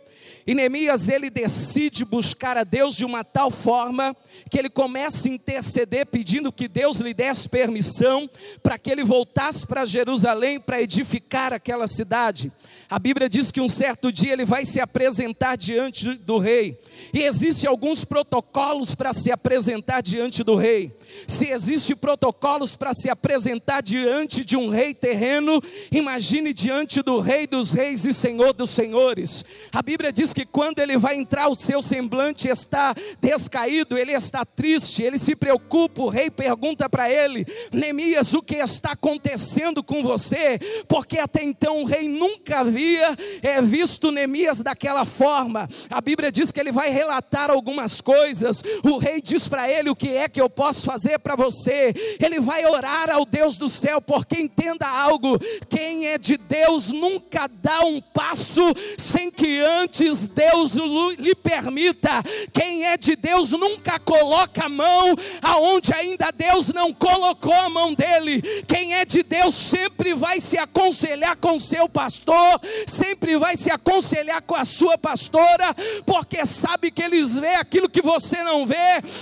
e 0.49 0.55
Neemias 0.55 1.11
ele 1.11 1.29
decide 1.29 2.07
buscar 2.07 2.57
a 2.57 2.65
Deus 2.65 2.97
de 2.97 3.05
uma 3.05 3.23
tal 3.23 3.51
forma 3.51 4.17
que 4.51 4.59
ele 4.59 4.71
começa 4.71 5.29
a 5.29 5.31
interceder 5.31 6.07
pedindo 6.07 6.51
que 6.51 6.67
Deus 6.67 7.01
lhe 7.01 7.13
desse 7.13 7.47
permissão 7.47 8.27
para 8.63 8.79
que 8.79 8.91
ele 8.91 9.05
voltasse 9.05 9.67
para 9.67 9.85
Jerusalém 9.85 10.59
para 10.59 10.81
edificar 10.81 11.53
aquela 11.53 11.87
cidade. 11.87 12.51
A 12.91 12.99
Bíblia 12.99 13.29
diz 13.29 13.53
que 13.53 13.61
um 13.61 13.69
certo 13.69 14.11
dia 14.11 14.33
ele 14.33 14.47
vai 14.47 14.65
se 14.65 14.81
apresentar 14.81 15.57
diante 15.57 16.15
do 16.15 16.39
rei. 16.39 16.79
E 17.13 17.23
existem 17.23 17.69
alguns 17.69 18.05
protocolos 18.05 18.95
para 18.95 19.13
se 19.13 19.31
apresentar 19.31 20.03
diante 20.03 20.43
do 20.43 20.57
rei. 20.57 20.97
Se 21.27 21.49
existem 21.49 21.97
protocolos 21.97 22.77
para 22.77 22.95
se 22.95 23.11
apresentar 23.11 23.83
diante 23.83 24.45
de 24.45 24.57
um 24.57 24.69
rei 24.69 24.95
terreno, 24.95 25.63
imagine 25.91 26.53
diante 26.53 27.03
do 27.03 27.21
rei 27.21 27.47
dos 27.47 27.73
reis 27.73 28.05
e 28.05 28.13
senhor 28.13 28.53
dos 28.53 28.71
senhores. 28.71 29.45
A 29.73 29.83
Bíblia 29.83 30.13
diz 30.13 30.33
que 30.33 30.47
quando 30.47 30.79
ele 30.79 30.97
vai 30.97 31.17
entrar, 31.17 31.49
o 31.49 31.55
seu 31.55 31.83
semblante 31.83 32.49
está 32.49 32.95
descaído, 33.21 33.97
ele 33.99 34.13
está 34.13 34.45
triste, 34.45 35.03
ele 35.03 35.19
se 35.19 35.35
preocupa. 35.35 36.03
O 36.03 36.09
rei 36.09 36.31
pergunta 36.31 36.89
para 36.89 37.11
ele: 37.11 37.47
Neemias, 37.73 38.35
o 38.35 38.43
que 38.43 38.57
está 38.57 38.93
acontecendo 38.93 39.83
com 39.83 40.03
você? 40.03 40.59
Porque 40.89 41.19
até 41.19 41.43
então 41.43 41.83
o 41.83 41.85
rei 41.85 42.09
nunca 42.09 42.65
havia 42.79 43.17
é, 43.43 43.61
visto 43.61 44.13
Neemias 44.13 44.63
daquela 44.63 45.05
forma. 45.05 45.69
A 45.91 46.01
Bíblia 46.01 46.31
diz 46.31 46.53
que 46.53 46.61
ele 46.61 46.71
vai 46.71 46.91
relatar 46.91 47.51
algumas 47.51 48.01
coisas. 48.01 48.63
O 48.85 48.99
rei 48.99 49.21
diz 49.21 49.49
para 49.49 49.69
ele: 49.69 49.91
O 49.91 49.97
que 49.97 50.15
é 50.15 50.29
que 50.29 50.41
eu 50.41 50.49
posso 50.49 50.87
fazer? 50.87 51.19
para 51.19 51.35
você, 51.35 51.93
ele 52.21 52.39
vai 52.39 52.65
orar 52.65 53.11
ao 53.11 53.25
Deus 53.25 53.59
do 53.59 53.69
céu, 53.69 54.01
porque 54.01 54.41
entenda 54.41 54.87
algo: 54.87 55.39
quem 55.69 56.07
é 56.07 56.17
de 56.19 56.37
Deus 56.37 56.93
nunca 56.93 57.49
dá 57.49 57.81
um 57.81 58.01
passo 58.01 58.63
sem 58.97 59.31
que 59.31 59.61
antes 59.61 60.29
Deus 60.29 60.75
lhe 61.19 61.35
permita. 61.35 62.23
Quem 62.53 62.85
é 62.85 62.97
de 62.97 63.17
Deus 63.17 63.51
nunca 63.51 63.99
coloca 63.99 64.67
a 64.67 64.69
mão 64.69 65.17
aonde 65.43 65.93
ainda 65.93 66.31
Deus 66.31 66.73
não 66.73 66.93
colocou 66.93 67.55
a 67.55 67.69
mão 67.69 67.93
dele. 67.93 68.41
Quem 68.67 68.95
é 68.95 69.05
de 69.05 69.23
Deus 69.23 69.55
sempre 69.55 70.15
vai 70.15 70.41
se 70.41 70.57
aconselhar 70.59 71.37
com 71.37 71.59
seu 71.59 71.89
pastor, 71.89 72.61
sempre 72.87 73.37
vai 73.37 73.57
se 73.57 73.71
aconselhar 73.71 74.43
com 74.43 74.55
a 74.55 74.65
sua 74.65 74.99
pastora, 74.99 75.75
porque 76.05 76.45
sabe 76.45 76.91
que 76.91 77.03
eles 77.03 77.39
vê 77.39 77.55
aquilo 77.55 77.89
que 77.89 78.03
você 78.03 78.43
não 78.43 78.67
vê, 78.67 78.77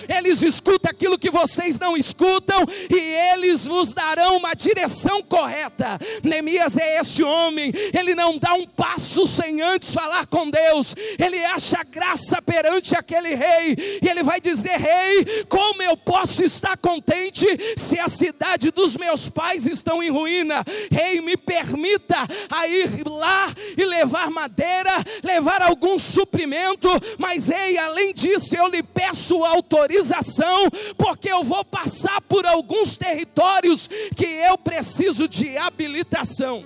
eles 0.08 0.42
escutam 0.42 0.90
aquilo 0.90 1.18
que 1.18 1.30
vocês 1.30 1.78
não 1.78 1.96
escutam, 1.96 2.64
e 2.90 2.98
eles 3.32 3.66
vos 3.66 3.94
darão 3.94 4.36
uma 4.36 4.54
direção 4.54 5.22
correta. 5.22 5.98
Neemias 6.22 6.76
é 6.76 6.98
esse 7.00 7.22
homem, 7.22 7.72
ele 7.96 8.14
não 8.14 8.38
dá 8.38 8.54
um 8.54 8.66
passo 8.66 9.26
sem 9.26 9.62
antes 9.62 9.92
falar 9.92 10.26
com 10.26 10.48
Deus, 10.50 10.94
ele 11.18 11.44
acha 11.44 11.82
graça 11.84 12.40
perante 12.42 12.96
aquele 12.96 13.34
rei, 13.34 13.76
e 14.02 14.08
ele 14.08 14.22
vai 14.22 14.40
dizer: 14.40 14.76
Rei, 14.78 15.44
como 15.48 15.82
eu 15.82 15.96
posso 15.96 16.44
estar 16.44 16.76
contente 16.76 17.46
se 17.76 17.98
a 17.98 18.08
cidade 18.08 18.70
dos 18.70 18.96
meus 18.96 19.28
pais 19.28 19.66
estão 19.66 20.02
em 20.02 20.10
ruína? 20.10 20.64
Rei, 20.90 21.20
me 21.20 21.36
permita 21.36 22.16
a 22.50 22.66
ir 22.68 23.06
lá 23.06 23.35
e 23.76 23.84
levar 23.84 24.30
madeira, 24.30 24.92
levar 25.22 25.62
algum 25.62 25.98
suprimento, 25.98 26.88
mas 27.18 27.48
rei, 27.48 27.76
além 27.78 28.12
disso, 28.12 28.56
eu 28.56 28.68
lhe 28.68 28.82
peço 28.82 29.44
autorização, 29.44 30.70
porque 30.96 31.30
eu 31.30 31.42
vou 31.42 31.64
passar 31.64 32.20
por 32.22 32.46
alguns 32.46 32.96
territórios 32.96 33.88
que 34.16 34.26
eu 34.26 34.56
preciso 34.58 35.28
de 35.28 35.56
habilitação. 35.56 36.64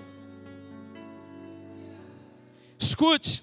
Escute, 2.79 3.43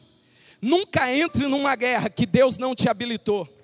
nunca 0.62 1.14
entre 1.14 1.48
numa 1.48 1.76
guerra 1.76 2.10
que 2.10 2.26
Deus 2.26 2.58
não 2.58 2.74
te 2.74 2.90
habilitou. 2.90 3.57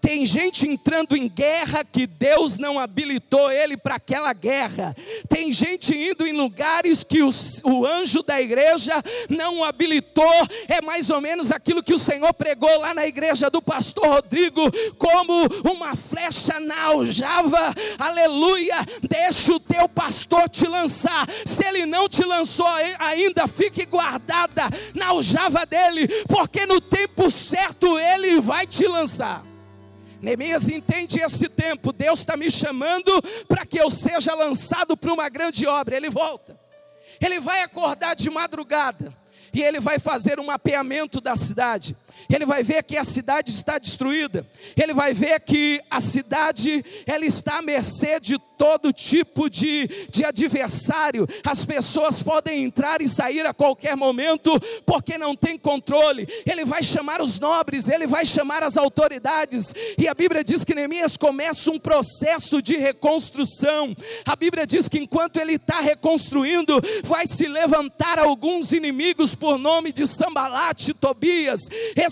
Tem 0.00 0.24
gente 0.24 0.66
entrando 0.66 1.16
em 1.16 1.28
guerra 1.28 1.84
que 1.84 2.06
Deus 2.06 2.58
não 2.58 2.78
habilitou 2.78 3.52
ele 3.52 3.76
para 3.76 3.96
aquela 3.96 4.32
guerra. 4.32 4.96
Tem 5.28 5.52
gente 5.52 5.94
indo 5.94 6.26
em 6.26 6.32
lugares 6.32 7.04
que 7.04 7.22
o, 7.22 7.30
o 7.64 7.86
anjo 7.86 8.22
da 8.22 8.40
igreja 8.40 8.94
não 9.28 9.62
habilitou. 9.62 10.32
É 10.68 10.80
mais 10.80 11.10
ou 11.10 11.20
menos 11.20 11.52
aquilo 11.52 11.82
que 11.82 11.92
o 11.92 11.98
Senhor 11.98 12.32
pregou 12.32 12.80
lá 12.80 12.94
na 12.94 13.06
igreja 13.06 13.50
do 13.50 13.60
pastor 13.60 14.06
Rodrigo, 14.06 14.62
como 14.96 15.46
uma 15.70 15.94
flecha 15.94 16.58
na 16.58 16.84
aljava. 16.84 17.74
Aleluia! 17.98 18.76
Deixa 19.02 19.52
o 19.52 19.60
teu 19.60 19.88
pastor 19.88 20.48
te 20.48 20.66
lançar. 20.66 21.26
Se 21.44 21.64
ele 21.64 21.84
não 21.84 22.08
te 22.08 22.24
lançou 22.24 22.66
ainda, 22.98 23.46
fique 23.46 23.84
guardada 23.84 24.62
na 24.94 25.08
aljava 25.08 25.66
dele, 25.66 26.08
porque 26.26 26.64
no 26.64 26.80
tempo 26.80 27.30
certo 27.30 27.98
ele 27.98 28.40
vai 28.40 28.66
te 28.66 28.86
lançar. 28.86 29.49
Neemias 30.20 30.68
entende 30.68 31.18
esse 31.18 31.48
tempo. 31.48 31.92
Deus 31.92 32.20
está 32.20 32.36
me 32.36 32.50
chamando 32.50 33.10
para 33.48 33.64
que 33.64 33.80
eu 33.80 33.90
seja 33.90 34.34
lançado 34.34 34.96
para 34.96 35.12
uma 35.12 35.28
grande 35.28 35.66
obra. 35.66 35.96
Ele 35.96 36.10
volta. 36.10 36.58
Ele 37.20 37.40
vai 37.40 37.62
acordar 37.62 38.14
de 38.14 38.28
madrugada 38.30 39.14
e 39.52 39.62
ele 39.62 39.80
vai 39.80 39.98
fazer 39.98 40.38
um 40.38 40.44
mapeamento 40.44 41.20
da 41.20 41.36
cidade. 41.36 41.96
Ele 42.30 42.46
vai 42.46 42.62
ver 42.62 42.82
que 42.82 42.96
a 42.96 43.04
cidade 43.04 43.50
está 43.50 43.78
destruída, 43.78 44.46
ele 44.76 44.94
vai 44.94 45.12
ver 45.12 45.40
que 45.40 45.80
a 45.90 46.00
cidade 46.00 46.84
ela 47.06 47.24
está 47.24 47.58
à 47.58 47.62
mercê 47.62 48.20
de 48.20 48.38
todo 48.56 48.92
tipo 48.92 49.48
de, 49.48 49.88
de 50.10 50.24
adversário, 50.24 51.26
as 51.46 51.64
pessoas 51.64 52.22
podem 52.22 52.62
entrar 52.62 53.00
e 53.00 53.08
sair 53.08 53.46
a 53.46 53.54
qualquer 53.54 53.96
momento, 53.96 54.52
porque 54.84 55.16
não 55.16 55.34
tem 55.34 55.56
controle, 55.56 56.26
ele 56.46 56.64
vai 56.64 56.82
chamar 56.82 57.22
os 57.22 57.40
nobres, 57.40 57.88
ele 57.88 58.06
vai 58.06 58.24
chamar 58.24 58.62
as 58.62 58.76
autoridades, 58.76 59.74
e 59.96 60.06
a 60.06 60.14
Bíblia 60.14 60.44
diz 60.44 60.62
que 60.62 60.74
Neemias 60.74 61.16
começa 61.16 61.70
um 61.70 61.78
processo 61.78 62.60
de 62.60 62.76
reconstrução, 62.76 63.96
a 64.26 64.36
Bíblia 64.36 64.66
diz 64.66 64.88
que 64.88 64.98
enquanto 64.98 65.38
ele 65.38 65.54
está 65.54 65.80
reconstruindo, 65.80 66.80
vai 67.04 67.26
se 67.26 67.48
levantar 67.48 68.18
alguns 68.18 68.72
inimigos 68.72 69.34
por 69.34 69.58
nome 69.58 69.92
de 69.92 70.06
Sambalate, 70.06 70.92
Tobias, 70.92 71.68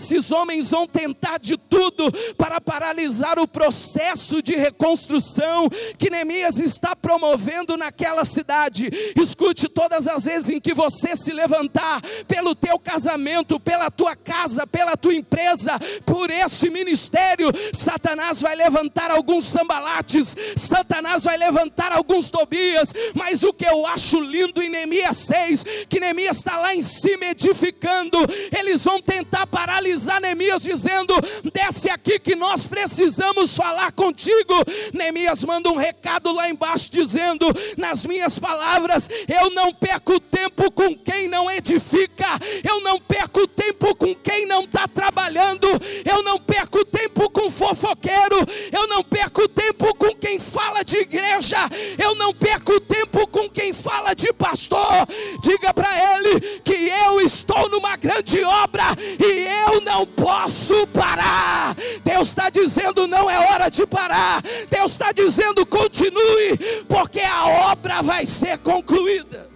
esses 0.09 0.31
homens 0.31 0.71
vão 0.71 0.87
tentar 0.87 1.37
de 1.37 1.55
tudo 1.55 2.11
para 2.35 2.59
paralisar 2.59 3.37
o 3.37 3.47
processo 3.47 4.41
de 4.41 4.55
reconstrução 4.55 5.69
que 5.97 6.09
Neemias 6.09 6.59
está 6.59 6.95
promovendo 6.95 7.77
naquela 7.77 8.25
cidade. 8.25 8.89
Escute 9.15 9.69
todas 9.69 10.07
as 10.07 10.25
vezes 10.25 10.49
em 10.49 10.59
que 10.59 10.73
você 10.73 11.15
se 11.15 11.31
levantar 11.31 12.01
pelo 12.27 12.55
teu 12.55 12.79
casamento, 12.79 13.59
pela 13.59 13.91
tua 13.91 14.15
casa, 14.15 14.65
pela 14.65 14.97
tua 14.97 15.13
empresa, 15.13 15.79
por 16.05 16.31
esse 16.31 16.69
ministério, 16.69 17.51
Satanás 17.71 18.41
vai 18.41 18.55
levantar 18.55 19.11
alguns 19.11 19.45
sambalates, 19.45 20.35
Satanás 20.55 21.23
vai 21.23 21.37
levantar 21.37 21.91
alguns 21.91 22.31
Tobias, 22.31 22.93
mas 23.13 23.43
o 23.43 23.53
que 23.53 23.65
eu 23.65 23.85
acho 23.85 24.19
lindo 24.19 24.61
em 24.61 24.69
Neemias 24.69 25.17
6, 25.17 25.65
que 25.87 25.99
Neemias 25.99 26.37
está 26.37 26.57
lá 26.57 26.73
em 26.73 26.81
cima 26.81 27.25
edificando, 27.25 28.17
eles 28.57 28.83
vão 28.83 29.01
tentar 29.01 29.45
paralisar 29.45 29.98
Neemias, 30.05 30.61
dizendo: 30.61 31.13
desce 31.53 31.89
aqui 31.89 32.19
que 32.19 32.35
nós 32.35 32.67
precisamos 32.67 33.55
falar 33.55 33.91
contigo. 33.91 34.53
Neemias 34.93 35.43
manda 35.43 35.69
um 35.69 35.75
recado 35.75 36.31
lá 36.31 36.49
embaixo, 36.49 36.91
dizendo: 36.91 37.45
nas 37.77 38.05
minhas 38.05 38.37
palavras, 38.37 39.09
eu 39.27 39.49
não 39.49 39.73
perco 39.73 40.19
tempo 40.19 40.71
com 40.71 40.95
quem 40.95 41.27
não 41.27 41.49
edifica, 41.49 42.27
eu 42.67 42.81
não 42.81 42.99
perco 42.99 43.47
tempo 43.47 43.95
com 43.95 44.13
quem 44.15 44.45
não 44.45 44.63
está 44.63 44.87
trabalhando, 44.87 45.67
eu 46.05 46.23
não 46.23 46.39
perco 46.39 46.85
tempo 46.85 47.29
com 47.29 47.49
fofoqueiro, 47.49 48.37
eu 48.71 48.87
não 48.87 49.03
perco 49.03 49.47
tempo 49.47 49.93
com 49.95 50.15
quem 50.15 50.39
fala 50.39 50.83
de 50.83 50.97
igreja, 50.97 51.57
eu 51.97 52.15
não 52.15 52.33
perco 52.33 52.79
tempo 52.79 53.27
com 53.27 53.49
quem 53.49 53.73
fala 53.73 54.13
de 54.13 54.31
pastor. 54.33 55.07
Diga 55.41 55.73
para 55.73 55.89
ele 56.15 56.39
que 56.63 56.73
eu 56.73 57.21
estou 57.21 57.69
numa 57.69 57.95
grande 57.95 58.43
obra 58.43 58.85
e 59.19 59.47
eu 59.67 59.81
não 59.89 60.05
posso 60.05 60.85
parar. 60.87 61.75
Deus 62.03 62.29
está 62.29 62.49
dizendo: 62.51 63.07
não 63.07 63.29
é 63.29 63.39
hora 63.39 63.69
de 63.69 63.85
parar. 63.87 64.41
Deus 64.69 64.91
está 64.91 65.11
dizendo: 65.11 65.65
continue, 65.65 66.57
porque 66.87 67.21
a 67.21 67.71
obra 67.71 68.03
vai 68.03 68.25
ser 68.25 68.59
concluída. 68.59 69.49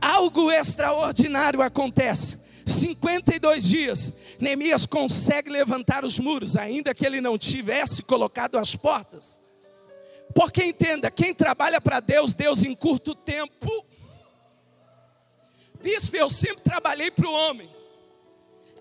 Algo 0.00 0.50
extraordinário 0.50 1.62
acontece. 1.62 2.38
52 2.66 3.64
dias, 3.64 4.12
Neemias 4.38 4.86
consegue 4.86 5.50
levantar 5.50 6.04
os 6.04 6.18
muros, 6.18 6.56
ainda 6.56 6.94
que 6.94 7.04
ele 7.04 7.20
não 7.20 7.36
tivesse 7.36 8.02
colocado 8.02 8.56
as 8.58 8.76
portas. 8.76 9.38
Porque 10.34 10.62
entenda, 10.62 11.10
quem 11.10 11.34
trabalha 11.34 11.80
para 11.80 11.98
Deus, 11.98 12.34
Deus 12.34 12.62
encurta 12.62 13.10
o 13.10 13.14
tempo. 13.14 13.84
Bispo, 15.82 16.16
eu 16.16 16.28
sempre 16.28 16.62
trabalhei 16.62 17.10
para 17.10 17.28
o 17.28 17.32
homem. 17.32 17.70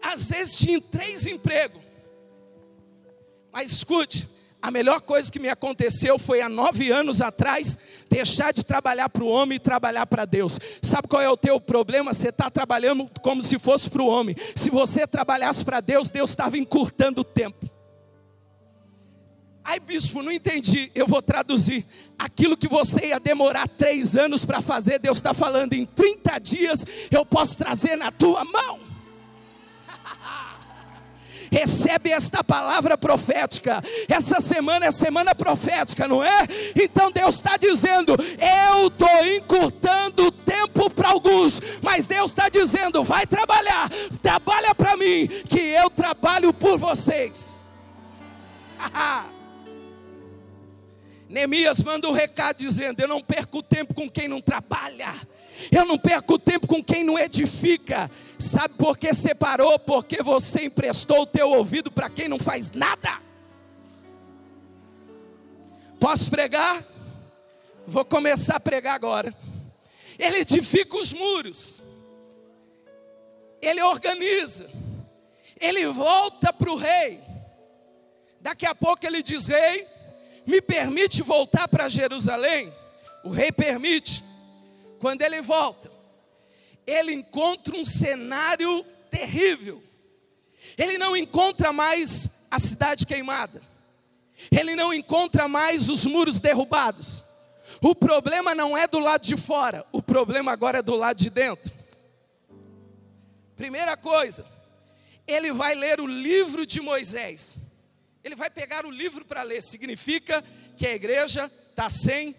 Às 0.02 0.30
vezes 0.30 0.58
tinha 0.58 0.82
três 0.82 1.28
empregos. 1.28 1.82
Mas 3.52 3.72
escute, 3.72 4.28
a 4.62 4.70
melhor 4.70 5.02
coisa 5.02 5.32
que 5.32 5.40
me 5.40 5.50
aconteceu 5.50 6.20
foi 6.20 6.42
há 6.42 6.50
nove 6.50 6.92
anos 6.92 7.22
atrás 7.22 7.78
deixar 8.10 8.52
de 8.52 8.66
trabalhar 8.66 9.10
para 9.10 9.24
o 9.24 9.28
homem 9.28 9.56
e 9.56 9.60
trabalhar 9.60 10.06
para 10.06 10.26
Deus. 10.26 10.60
Sabe 10.82 11.08
qual 11.08 11.22
é 11.22 11.30
o 11.30 11.38
teu 11.38 11.60
problema? 11.60 12.14
Você 12.14 12.30
está 12.30 12.50
trabalhando 12.50 13.10
como 13.22 13.42
se 13.42 13.58
fosse 13.58 13.90
para 13.90 14.02
o 14.02 14.08
homem. 14.08 14.36
Se 14.56 14.70
você 14.70 15.08
trabalhasse 15.08 15.64
para 15.64 15.80
Deus, 15.80 16.10
Deus 16.10 16.30
estava 16.30 16.58
encurtando 16.58 17.22
o 17.22 17.24
tempo. 17.24 17.70
Ai, 19.70 19.80
bispo, 19.80 20.24
não 20.24 20.32
entendi. 20.32 20.92
Eu 20.96 21.06
vou 21.06 21.22
traduzir. 21.22 21.86
Aquilo 22.18 22.58
que 22.58 22.68
você 22.68 23.10
ia 23.10 23.20
demorar 23.20 23.68
três 23.68 24.18
anos 24.18 24.44
para 24.44 24.62
fazer, 24.62 24.98
Deus 24.98 25.20
está 25.20 25.32
falando, 25.32 25.74
em 25.74 25.86
30 25.86 26.40
dias 26.40 26.84
eu 27.12 27.24
posso 27.24 27.56
trazer 27.56 27.96
na 27.96 28.12
tua 28.12 28.44
mão 28.44 28.80
recebe 31.54 32.10
esta 32.10 32.44
palavra 32.44 32.98
profética. 32.98 33.80
Essa 34.10 34.42
semana 34.42 34.88
é 34.88 34.92
semana 34.92 35.36
profética, 35.36 36.08
não 36.08 36.24
é? 36.24 36.48
Então 36.76 37.12
Deus 37.12 37.36
está 37.36 37.56
dizendo: 37.56 38.18
eu 38.74 38.88
estou 38.88 39.26
encurtando 39.28 40.26
o 40.26 40.32
tempo 40.32 40.90
para 40.90 41.10
alguns, 41.10 41.62
mas 41.84 42.08
Deus 42.08 42.32
está 42.32 42.50
dizendo: 42.50 43.04
vai 43.04 43.28
trabalhar, 43.28 43.88
trabalha 44.20 44.74
para 44.74 44.98
mim, 44.98 45.28
que 45.48 45.60
eu 45.60 45.92
trabalho 45.92 46.52
por 46.52 46.76
vocês. 46.76 47.60
Neemias 51.30 51.84
manda 51.84 52.10
um 52.10 52.12
recado 52.12 52.58
dizendo: 52.58 53.00
Eu 53.00 53.08
não 53.08 53.22
perco 53.22 53.62
tempo 53.62 53.94
com 53.94 54.10
quem 54.10 54.28
não 54.28 54.42
trabalha, 54.42 55.14
eu 55.72 55.86
não 55.86 55.96
perco 55.96 56.40
tempo 56.40 56.68
com 56.68 56.84
quem 56.84 57.04
não 57.04 57.20
edifica. 57.20 58.10
Sabe 58.40 58.74
por 58.74 58.98
que 58.98 59.14
separou? 59.14 59.78
Porque 59.78 60.24
você 60.24 60.66
emprestou 60.66 61.22
o 61.22 61.28
teu 61.28 61.52
ouvido 61.52 61.92
para 61.92 62.10
quem 62.10 62.28
não 62.28 62.40
faz 62.40 62.72
nada. 62.72 63.20
Posso 66.00 66.32
pregar? 66.32 66.84
Vou 67.86 68.04
começar 68.04 68.56
a 68.56 68.60
pregar 68.60 68.96
agora. 68.96 69.34
Ele 70.18 70.38
edifica 70.40 70.98
os 70.98 71.14
muros, 71.14 71.84
ele 73.62 73.84
organiza, 73.84 74.68
ele 75.62 75.86
volta 75.88 76.52
para 76.52 76.72
o 76.72 76.76
rei. 76.76 77.22
Daqui 78.42 78.66
a 78.66 78.74
pouco 78.74 79.06
ele 79.06 79.22
diz: 79.22 79.46
Rei, 79.48 79.86
me 80.50 80.62
permite 80.62 81.22
voltar 81.22 81.68
para 81.68 81.88
Jerusalém? 81.88 82.74
O 83.24 83.30
rei 83.30 83.52
permite. 83.52 84.24
Quando 85.00 85.22
ele 85.22 85.42
volta, 85.42 85.90
ele 86.86 87.14
encontra 87.14 87.78
um 87.78 87.86
cenário 87.86 88.84
terrível. 89.12 89.82
Ele 90.78 90.98
não 90.98 91.16
encontra 91.16 91.72
mais 91.72 92.48
a 92.50 92.58
cidade 92.58 93.06
queimada. 93.06 93.62
Ele 94.52 94.76
não 94.76 94.92
encontra 94.92 95.48
mais 95.48 95.90
os 95.90 96.06
muros 96.06 96.40
derrubados. 96.40 97.24
O 97.82 97.94
problema 97.94 98.56
não 98.56 98.76
é 98.76 98.88
do 98.88 99.00
lado 99.00 99.22
de 99.22 99.38
fora, 99.38 99.86
o 99.92 100.02
problema 100.02 100.52
agora 100.52 100.80
é 100.80 100.82
do 100.82 100.96
lado 100.96 101.18
de 101.18 101.30
dentro. 101.30 101.72
Primeira 103.56 103.96
coisa, 103.96 104.46
ele 105.28 105.54
vai 105.54 105.76
ler 105.76 106.02
o 106.02 106.08
livro 106.08 106.66
de 106.66 106.82
Moisés. 106.82 107.69
Ele 108.24 108.36
vai 108.36 108.50
pegar 108.50 108.86
o 108.86 108.92
livro 108.92 109.26
para 109.26 109.44
ler, 109.44 109.62
significa 109.64 110.44
que 110.76 110.86
a 110.86 110.94
igreja 110.94 111.50
está 111.70 111.90
sem 111.90 112.36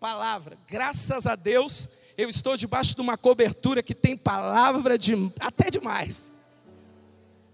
palavra. 0.00 0.58
Graças 0.66 1.26
a 1.26 1.36
Deus, 1.36 1.88
eu 2.18 2.28
estou 2.28 2.56
debaixo 2.56 2.94
de 2.94 3.00
uma 3.00 3.16
cobertura 3.16 3.82
que 3.82 3.94
tem 3.94 4.16
palavra 4.16 4.98
de 4.98 5.14
até 5.40 5.70
demais. 5.70 6.36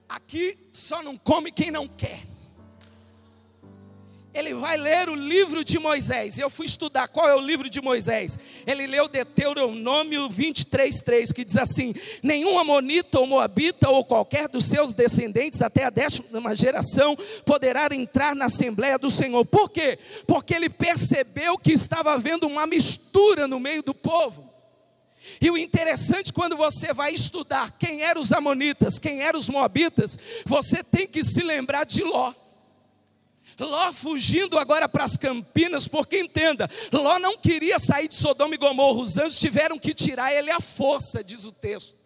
Aqui 0.09 0.59
só 0.73 1.03
não 1.03 1.17
come 1.17 1.53
quem 1.53 1.71
não 1.71 1.87
quer. 1.87 2.23
Ele 4.39 4.55
vai 4.55 4.77
ler 4.77 5.09
o 5.09 5.17
livro 5.17 5.65
de 5.65 5.81
Moisés. 5.81 6.39
Eu 6.39 6.49
fui 6.49 6.65
estudar 6.65 7.09
qual 7.09 7.29
é 7.29 7.35
o 7.35 7.41
livro 7.41 7.69
de 7.69 7.81
Moisés. 7.81 8.39
Ele 8.65 8.87
leu 8.87 9.09
Deuteronômio 9.09 10.29
23:3, 10.29 11.33
que 11.33 11.45
diz 11.45 11.57
assim: 11.57 11.93
Nenhum 12.23 12.57
amonita 12.57 13.19
ou 13.19 13.27
moabita 13.27 13.91
ou 13.91 14.05
qualquer 14.05 14.47
dos 14.47 14.67
seus 14.67 14.95
descendentes 14.95 15.61
até 15.61 15.83
a 15.83 15.91
décima 15.91 16.55
geração 16.55 17.19
poderá 17.45 17.89
entrar 17.93 18.37
na 18.37 18.45
assembleia 18.45 18.97
do 18.97 19.11
Senhor. 19.11 19.45
Por 19.45 19.71
quê? 19.71 19.99
Porque 20.25 20.55
ele 20.55 20.71
percebeu 20.71 21.59
que 21.59 21.73
estava 21.73 22.13
havendo 22.13 22.47
uma 22.47 22.65
mistura 22.65 23.49
no 23.49 23.59
meio 23.59 23.83
do 23.83 23.93
povo. 23.93 24.49
E 25.41 25.51
o 25.51 25.59
interessante 25.59 26.33
quando 26.33 26.57
você 26.57 26.93
vai 26.95 27.13
estudar 27.13 27.77
quem 27.77 28.03
eram 28.03 28.21
os 28.21 28.33
amonitas, 28.33 29.01
quem 29.01 29.21
eram 29.21 29.41
os 29.41 29.49
moabitas, 29.49 30.17
você 30.47 30.85
tem 30.85 31.09
que 31.09 31.25
se 31.25 31.43
lembrar 31.43 31.85
de 31.85 32.05
Ló. 32.05 32.33
Ló 33.59 33.93
fugindo 33.93 34.59
agora 34.59 34.89
para 34.89 35.05
as 35.05 35.17
Campinas, 35.17 35.89
porque 35.89 36.21
entenda, 36.21 36.69
Ló 36.93 37.19
não 37.19 37.37
queria 37.37 37.79
sair 37.79 38.09
de 38.09 38.15
Sodoma 38.15 38.55
e 38.55 38.59
Gomorra, 38.59 39.01
os 39.01 39.19
anjos 39.19 39.39
tiveram 39.39 39.79
que 39.79 39.93
tirar 39.93 40.33
ele 40.33 40.51
à 40.51 40.61
força, 40.61 41.25
diz 41.25 41.45
o 41.45 41.53
texto. 41.53 41.99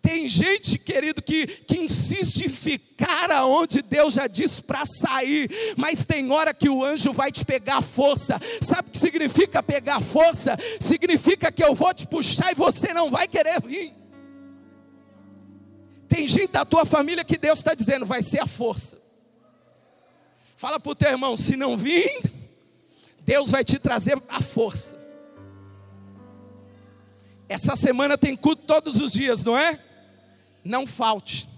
Tem 0.00 0.26
gente, 0.26 0.78
querido, 0.80 1.22
que, 1.22 1.46
que 1.46 1.78
insiste 1.78 2.46
em 2.46 2.48
ficar 2.48 3.30
aonde 3.30 3.82
Deus 3.82 4.14
já 4.14 4.26
disse 4.26 4.60
para 4.60 4.84
sair, 4.84 5.48
mas 5.76 6.04
tem 6.04 6.28
hora 6.32 6.52
que 6.52 6.68
o 6.68 6.84
anjo 6.84 7.12
vai 7.12 7.30
te 7.30 7.44
pegar 7.44 7.80
força. 7.80 8.40
Sabe 8.60 8.88
o 8.88 8.90
que 8.90 8.98
significa 8.98 9.62
pegar 9.62 10.00
força? 10.00 10.58
Significa 10.80 11.52
que 11.52 11.62
eu 11.62 11.72
vou 11.72 11.94
te 11.94 12.04
puxar 12.08 12.50
e 12.50 12.56
você 12.56 12.92
não 12.92 13.10
vai 13.10 13.28
querer 13.28 13.60
vir. 13.60 13.92
Tem 16.08 16.26
gente 16.26 16.50
da 16.52 16.64
tua 16.64 16.84
família 16.84 17.24
que 17.24 17.38
Deus 17.38 17.60
está 17.60 17.72
dizendo, 17.72 18.04
vai 18.04 18.22
ser 18.22 18.40
a 18.40 18.46
força. 18.46 19.00
Fala 20.62 20.78
para 20.78 20.92
o 20.92 20.94
teu 20.94 21.10
irmão, 21.10 21.36
se 21.36 21.56
não 21.56 21.76
vir, 21.76 22.22
Deus 23.22 23.50
vai 23.50 23.64
te 23.64 23.80
trazer 23.80 24.16
a 24.28 24.40
força. 24.40 24.96
Essa 27.48 27.74
semana 27.74 28.16
tem 28.16 28.36
culto 28.36 28.62
todos 28.62 29.00
os 29.00 29.12
dias, 29.12 29.42
não 29.42 29.58
é? 29.58 29.76
Não 30.62 30.86
falte. 30.86 31.48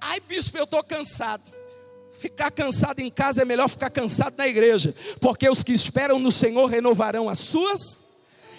Ai, 0.00 0.18
bispo, 0.18 0.58
eu 0.58 0.64
estou 0.64 0.82
cansado. 0.82 1.44
Ficar 2.18 2.50
cansado 2.50 2.98
em 2.98 3.08
casa 3.08 3.42
é 3.42 3.44
melhor 3.44 3.68
ficar 3.68 3.88
cansado 3.88 4.36
na 4.36 4.48
igreja, 4.48 4.92
porque 5.20 5.48
os 5.48 5.62
que 5.62 5.72
esperam 5.72 6.18
no 6.18 6.32
Senhor 6.32 6.66
renovarão 6.66 7.28
as 7.28 7.38
suas 7.38 8.03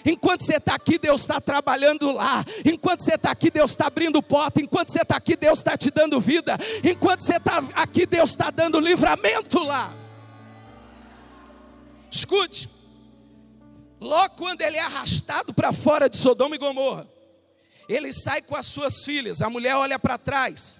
Enquanto 0.06 0.44
você 0.44 0.56
está 0.56 0.76
aqui, 0.76 0.98
Deus 0.98 1.22
está 1.22 1.40
trabalhando 1.40 2.12
lá. 2.12 2.44
Enquanto 2.64 3.00
você 3.02 3.16
está 3.16 3.32
aqui, 3.32 3.50
Deus 3.50 3.72
está 3.72 3.88
abrindo 3.88 4.22
porta. 4.22 4.60
Enquanto 4.62 4.90
você 4.90 5.02
está 5.02 5.16
aqui, 5.16 5.34
Deus 5.34 5.58
está 5.58 5.76
te 5.76 5.90
dando 5.90 6.20
vida. 6.20 6.56
Enquanto 6.84 7.22
você 7.22 7.36
está 7.36 7.58
aqui, 7.74 8.06
Deus 8.06 8.30
está 8.30 8.50
dando 8.50 8.78
livramento 8.78 9.64
lá. 9.64 9.92
Escute. 12.08 12.70
Logo 14.00 14.36
quando 14.36 14.60
ele 14.60 14.76
é 14.76 14.82
arrastado 14.82 15.52
para 15.52 15.72
fora 15.72 16.08
de 16.08 16.16
Sodoma 16.16 16.54
e 16.54 16.58
Gomorra, 16.58 17.08
ele 17.88 18.12
sai 18.12 18.42
com 18.42 18.54
as 18.54 18.66
suas 18.66 19.04
filhas. 19.04 19.42
A 19.42 19.50
mulher 19.50 19.74
olha 19.74 19.98
para 19.98 20.16
trás, 20.16 20.78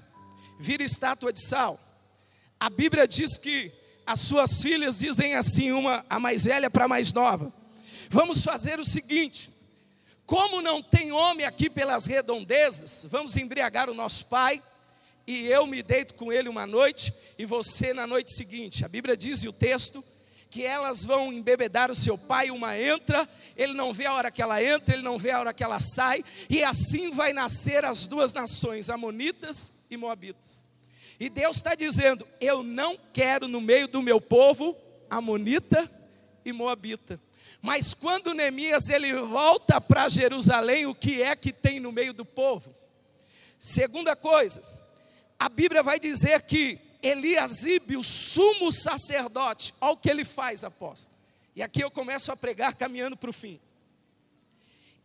vira 0.61 0.85
estátua 0.85 1.33
de 1.33 1.41
sal. 1.41 1.81
A 2.61 2.71
Bíblia 2.71 3.09
diz 3.09 3.37
que 3.37 3.73
as 4.07 4.21
suas 4.21 4.63
filhas 4.63 5.01
dizem 5.01 5.35
assim, 5.35 5.73
uma 5.73 6.05
a 6.09 6.21
mais 6.21 6.45
velha 6.45 6.71
para 6.71 6.85
a 6.85 6.89
mais 6.89 7.13
nova: 7.13 7.53
Vamos 8.11 8.45
fazer 8.45 8.79
o 8.79 8.85
seguinte: 8.85 9.51
como 10.25 10.61
não 10.61 10.83
tem 10.83 11.13
homem 11.13 11.47
aqui 11.47 11.71
pelas 11.71 12.07
redondezas, 12.07 13.07
vamos 13.09 13.37
embriagar 13.37 13.89
o 13.89 13.95
nosso 13.95 14.27
pai, 14.27 14.63
e 15.27 15.47
eu 15.47 15.67
me 15.67 15.83
deito 15.83 16.15
com 16.15 16.33
ele 16.33 16.49
uma 16.49 16.67
noite, 16.67 17.13
e 17.39 17.45
você 17.45 17.93
na 17.93 18.07
noite 18.07 18.33
seguinte. 18.33 18.85
A 18.85 18.89
Bíblia 18.89 19.17
diz, 19.17 19.45
e 19.45 19.49
o 19.49 19.53
texto, 19.53 20.05
que 20.51 20.65
elas 20.65 21.05
vão 21.05 21.33
embebedar 21.33 21.91
o 21.91 21.95
seu 21.95 22.17
pai, 22.17 22.51
uma 22.51 22.79
entra, 22.79 23.29
ele 23.57 23.73
não 23.73 23.93
vê 23.93 24.07
a 24.07 24.15
hora 24.15 24.31
que 24.31 24.43
ela 24.43 24.63
entra, 24.63 24.95
ele 24.95 25.03
não 25.03 25.19
vê 25.19 25.31
a 25.31 25.41
hora 25.41 25.55
que 25.55 25.63
ela 25.63 25.81
sai, 25.81 26.25
e 26.51 26.65
assim 26.65 27.11
vai 27.11 27.33
nascer 27.33 27.85
as 27.85 28.07
duas 28.07 28.33
nações, 28.33 28.91
Amonitas 28.91 29.73
e 29.91 29.97
Moabitas. 29.97 30.65
E 31.19 31.29
Deus 31.29 31.57
está 31.57 31.75
dizendo: 31.75 32.27
Eu 32.41 32.63
não 32.63 32.99
quero 33.13 33.49
no 33.49 33.61
meio 33.61 33.89
do 33.89 34.03
meu 34.03 34.21
povo 34.21 34.77
Amonita 35.09 35.91
e 36.45 36.53
Moabita. 36.53 37.21
Mas 37.63 37.95
quando 37.95 38.35
Neemias 38.35 38.91
ele 38.91 39.13
volta 39.15 39.81
para 39.81 40.09
Jerusalém, 40.09 40.87
o 40.87 40.95
que 40.95 41.23
é 41.23 41.35
que 41.35 41.53
tem 41.53 41.81
no 41.81 41.91
meio 41.91 42.13
do 42.13 42.25
povo? 42.25 42.75
Segunda 43.59 44.15
coisa, 44.15 44.63
a 45.39 45.49
Bíblia 45.49 45.83
vai 45.83 45.99
dizer 45.99 46.43
que 46.43 46.79
Eliasibe, 47.03 47.97
o 47.97 48.03
sumo 48.03 48.73
sacerdote, 48.73 49.75
olha 49.81 49.93
o 49.93 49.97
que 49.97 50.11
ele 50.11 50.25
faz, 50.25 50.65
apóstolo. 50.65 51.15
E 51.55 51.63
aqui 51.63 51.83
eu 51.83 51.91
começo 51.91 52.31
a 52.33 52.37
pregar 52.37 52.75
caminhando 52.75 53.17
para 53.17 53.31
o 53.31 53.33
fim. 53.33 53.61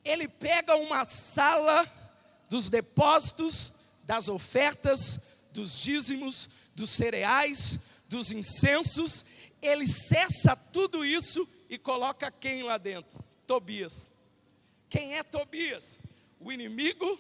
Ele 0.04 0.28
pega 0.28 0.76
uma 0.76 1.06
sala 1.06 1.86
dos 2.50 2.70
depósitos, 2.70 3.72
das 4.04 4.28
ofertas, 4.28 5.20
dos 5.54 5.80
dízimos, 5.80 6.50
dos 6.76 6.90
cereais, 6.90 7.80
dos 8.10 8.32
incensos, 8.32 9.26
ele 9.62 9.88
cessa 9.88 10.56
tudo 10.56 11.06
isso 11.06 11.48
e 11.72 11.78
coloca 11.78 12.30
quem 12.30 12.64
lá 12.64 12.78
dentro? 12.78 13.24
Tobias. 13.48 14.12
Quem 14.90 15.18
é 15.18 15.24
Tobias? 15.24 16.02
O 16.38 16.52
inimigo 16.52 17.18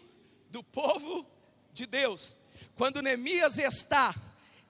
do 0.49 0.61
povo 0.61 1.25
de 1.71 1.85
Deus. 1.85 2.35
Quando 2.75 3.01
Neemias 3.01 3.57
está 3.57 4.13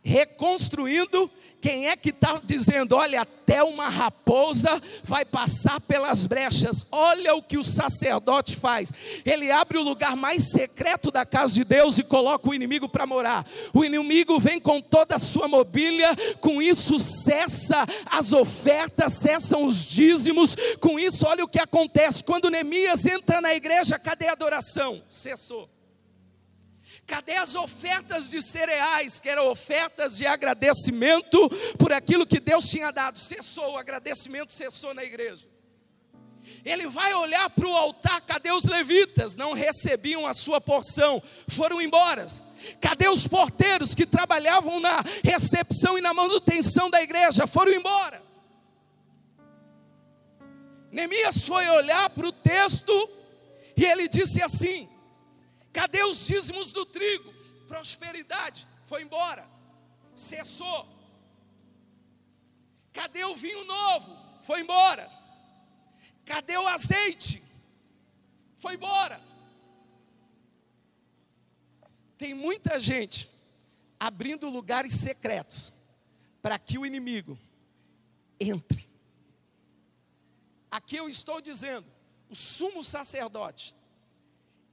reconstruindo, 0.03 1.29
quem 1.61 1.87
é 1.87 1.95
que 1.95 2.09
está 2.09 2.41
dizendo, 2.43 2.95
olha, 2.95 3.21
até 3.21 3.63
uma 3.63 3.87
raposa 3.87 4.81
vai 5.03 5.23
passar 5.23 5.79
pelas 5.81 6.25
brechas, 6.25 6.87
olha 6.91 7.35
o 7.35 7.43
que 7.43 7.57
o 7.57 7.63
sacerdote 7.63 8.55
faz, 8.55 8.91
ele 9.23 9.51
abre 9.51 9.77
o 9.77 9.83
lugar 9.83 10.15
mais 10.15 10.49
secreto 10.49 11.11
da 11.11 11.23
casa 11.23 11.53
de 11.53 11.63
Deus 11.63 11.99
e 11.99 12.03
coloca 12.03 12.49
o 12.49 12.53
inimigo 12.55 12.89
para 12.89 13.05
morar, 13.05 13.47
o 13.73 13.85
inimigo 13.85 14.39
vem 14.39 14.59
com 14.59 14.81
toda 14.81 15.17
a 15.17 15.19
sua 15.19 15.47
mobília, 15.47 16.09
com 16.39 16.61
isso 16.61 16.97
cessa 16.97 17.85
as 18.07 18.33
ofertas, 18.33 19.19
cessam 19.19 19.65
os 19.65 19.85
dízimos, 19.85 20.55
com 20.79 20.97
isso 20.97 21.27
olha 21.27 21.43
o 21.43 21.47
que 21.47 21.59
acontece, 21.59 22.23
quando 22.23 22.49
Neemias 22.49 23.05
entra 23.05 23.39
na 23.39 23.53
igreja, 23.53 23.99
cadê 23.99 24.27
a 24.27 24.31
adoração? 24.31 24.99
Cessou. 25.11 25.69
Cadê 27.05 27.35
as 27.35 27.55
ofertas 27.55 28.29
de 28.29 28.41
cereais, 28.41 29.19
que 29.19 29.27
eram 29.27 29.47
ofertas 29.49 30.17
de 30.17 30.25
agradecimento 30.25 31.49
por 31.77 31.91
aquilo 31.91 32.25
que 32.25 32.39
Deus 32.39 32.69
tinha 32.69 32.91
dado? 32.91 33.19
Cessou, 33.19 33.73
o 33.73 33.77
agradecimento 33.77 34.53
cessou 34.53 34.93
na 34.93 35.03
igreja. 35.03 35.45
Ele 36.63 36.87
vai 36.87 37.13
olhar 37.13 37.49
para 37.49 37.67
o 37.67 37.75
altar, 37.75 38.21
cadê 38.21 38.51
os 38.51 38.65
levitas? 38.65 39.35
Não 39.35 39.53
recebiam 39.53 40.25
a 40.25 40.33
sua 40.33 40.59
porção, 40.59 41.21
foram 41.47 41.81
embora. 41.81 42.27
Cadê 42.79 43.09
os 43.09 43.27
porteiros 43.27 43.95
que 43.95 44.05
trabalhavam 44.05 44.79
na 44.79 45.03
recepção 45.23 45.97
e 45.97 46.01
na 46.01 46.13
manutenção 46.13 46.89
da 46.89 47.01
igreja? 47.01 47.47
Foram 47.47 47.71
embora. 47.71 48.21
Neemias 50.91 51.47
foi 51.47 51.67
olhar 51.69 52.09
para 52.09 52.27
o 52.27 52.31
texto 52.31 53.09
e 53.75 53.85
ele 53.85 54.07
disse 54.07 54.43
assim: 54.43 54.87
Cadê 55.73 56.03
os 56.03 56.25
dízimos 56.27 56.71
do 56.71 56.85
trigo? 56.85 57.33
Prosperidade 57.67 58.67
foi 58.85 59.03
embora, 59.03 59.47
cessou. 60.15 60.87
Cadê 62.91 63.23
o 63.23 63.35
vinho 63.35 63.63
novo? 63.63 64.17
Foi 64.41 64.61
embora. 64.61 65.09
Cadê 66.25 66.57
o 66.57 66.67
azeite? 66.67 67.41
Foi 68.57 68.75
embora. 68.75 69.21
Tem 72.17 72.33
muita 72.33 72.79
gente 72.79 73.29
abrindo 73.99 74.49
lugares 74.49 74.93
secretos 74.93 75.73
para 76.41 76.59
que 76.59 76.77
o 76.77 76.85
inimigo 76.85 77.39
entre. 78.39 78.87
Aqui 80.69 80.95
eu 80.97 81.07
estou 81.09 81.39
dizendo, 81.39 81.85
o 82.29 82.35
sumo 82.35 82.83
sacerdote 82.83 83.75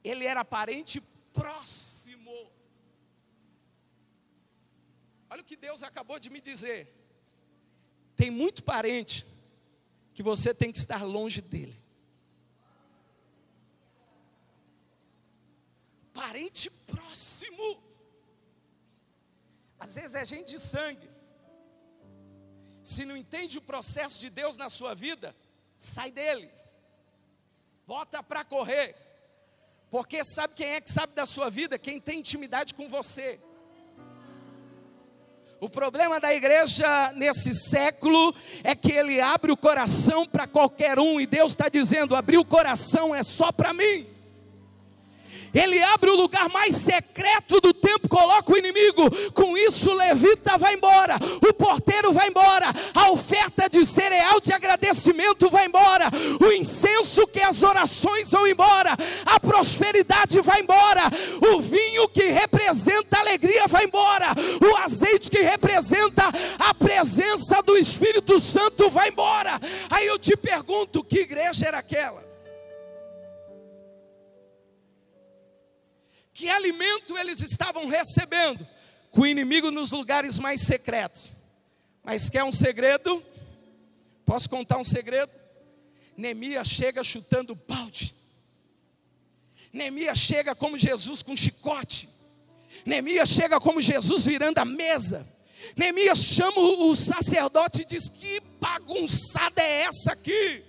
ele 0.03 0.25
era 0.25 0.45
parente 0.45 1.01
próximo. 1.33 2.51
Olha 5.31 5.43
o 5.43 5.45
que 5.45 5.57
Deus 5.57 5.83
acabou 5.83 6.19
de 6.19 6.31
me 6.31 6.41
dizer. 6.41 6.89
Tem 8.17 8.31
muito 8.31 8.63
parente 8.63 9.27
que 10.15 10.23
você 10.23 10.53
tem 10.55 10.73
que 10.73 10.79
estar 10.79 11.05
longe 11.05 11.41
dele. 11.41 11.77
Parente 16.13 16.71
próximo. 16.71 17.81
Às 19.79 19.95
vezes 19.95 20.15
é 20.15 20.25
gente 20.25 20.51
de 20.51 20.59
sangue. 20.59 21.09
Se 22.83 23.05
não 23.05 23.17
entende 23.17 23.59
o 23.59 23.63
processo 23.63 24.19
de 24.19 24.31
Deus 24.31 24.57
na 24.57 24.69
sua 24.69 24.95
vida, 24.95 25.37
sai 25.77 26.11
dele. 26.11 26.51
Bota 27.87 28.23
para 28.23 28.45
correr. 28.45 29.08
Porque 29.91 30.23
sabe 30.25 30.55
quem 30.55 30.67
é 30.67 30.81
que 30.81 30.91
sabe 30.91 31.15
da 31.15 31.25
sua 31.25 31.49
vida? 31.49 31.79
Quem 31.79 32.01
tem 32.01 32.19
intimidade 32.19 32.75
com 32.75 32.89
você. 32.89 33.39
O 35.61 35.69
problema 35.69 36.21
da 36.21 36.33
igreja 36.33 37.13
nesse 37.15 37.53
século 37.53 38.35
é 38.63 38.77
que 38.77 38.93
ele 38.93 39.21
abre 39.21 39.51
o 39.51 39.57
coração 39.57 40.25
para 40.27 40.47
qualquer 40.47 41.01
um, 41.01 41.21
e 41.21 41.27
Deus 41.27 41.53
está 41.53 41.69
dizendo: 41.69 42.15
abrir 42.15 42.39
o 42.39 42.45
coração 42.45 43.15
é 43.15 43.25
só 43.25 43.51
para 43.51 43.73
mim. 43.73 44.18
Ele 45.55 45.83
abre 45.83 46.11
o 46.11 46.17
lugar 46.17 46.49
mais 46.49 46.75
secreto 46.75 47.61
do 47.61 47.73
templo, 47.73 48.09
coloca 48.09 48.53
o 48.53 48.57
inimigo. 48.57 49.11
Com 49.33 49.57
isso, 49.57 49.91
o 49.91 49.95
levita 49.95 50.59
vai 50.59 50.75
embora, 50.75 51.17
o 51.17 51.53
porteiro 51.55 52.13
vai 52.13 52.29
embora, 52.29 52.67
a 52.95 53.11
oferta 53.11 53.69
de 53.69 53.85
cereal 53.85 54.41
de 54.41 54.53
agradecimento 54.53 55.49
vai 55.49 55.67
embora, 55.67 56.11
o 56.41 56.53
incenso 56.53 57.27
que 57.27 57.41
as 57.41 57.63
orações 57.63 58.31
vão 58.31 58.47
embora, 58.47 58.97
a 59.27 59.41
prosperidade 59.41 60.41
vai 60.41 60.61
embora, 60.61 61.03
o 61.53 61.61
vinho 61.61 62.09
que 62.09 62.25
representa 62.29 63.19
alegria 63.19 63.67
vai 63.67 63.85
embora, 63.85 64.27
o 64.63 64.77
azeite 64.77 65.31
que 65.31 65.41
representa 65.41 66.25
a 66.59 66.75
presença 66.75 67.63
do 67.63 67.77
Espírito 67.77 68.39
Santo 68.39 68.89
vai 68.91 69.09
embora. 69.09 69.61
Aí 69.91 70.07
eu 70.07 70.19
te 70.19 70.37
pergunto: 70.37 71.05
que 71.05 71.21
igreja 71.21 71.67
era 71.67 71.79
aquela? 71.79 72.28
Que 76.39 76.49
alimento 76.49 77.19
eles 77.19 77.43
estavam 77.43 77.89
recebendo? 77.89 78.65
Com 79.11 79.23
o 79.23 79.27
inimigo 79.27 79.73
nos 79.73 79.91
lugares 79.91 80.39
mais 80.39 80.61
secretos. 80.61 81.33
Mas 82.05 82.31
quer 82.31 82.45
um 82.45 82.53
segredo? 82.53 83.21
Posso 84.25 84.49
contar 84.49 84.79
um 84.79 84.85
segredo? 84.85 85.33
Neemias 86.17 86.69
chega 86.69 87.03
chutando 87.03 87.57
balde. 87.67 88.15
Neemias 89.73 90.17
chega 90.17 90.55
como 90.55 90.79
Jesus 90.79 91.25
com 91.25 91.37
chicote. 91.37 92.09
Neemias 92.87 93.31
chega 93.31 93.59
como 93.59 93.83
Jesus 93.83 94.25
virando 94.25 94.59
a 94.59 94.65
mesa. 94.65 95.27
Neemias 95.77 96.21
chama 96.21 96.61
o 96.61 96.95
sacerdote 96.95 97.83
e 97.83 97.85
diz: 97.85 98.09
Que 98.09 98.39
bagunçada 98.61 99.61
é 99.61 99.83
essa 99.83 100.13
aqui? 100.13 100.63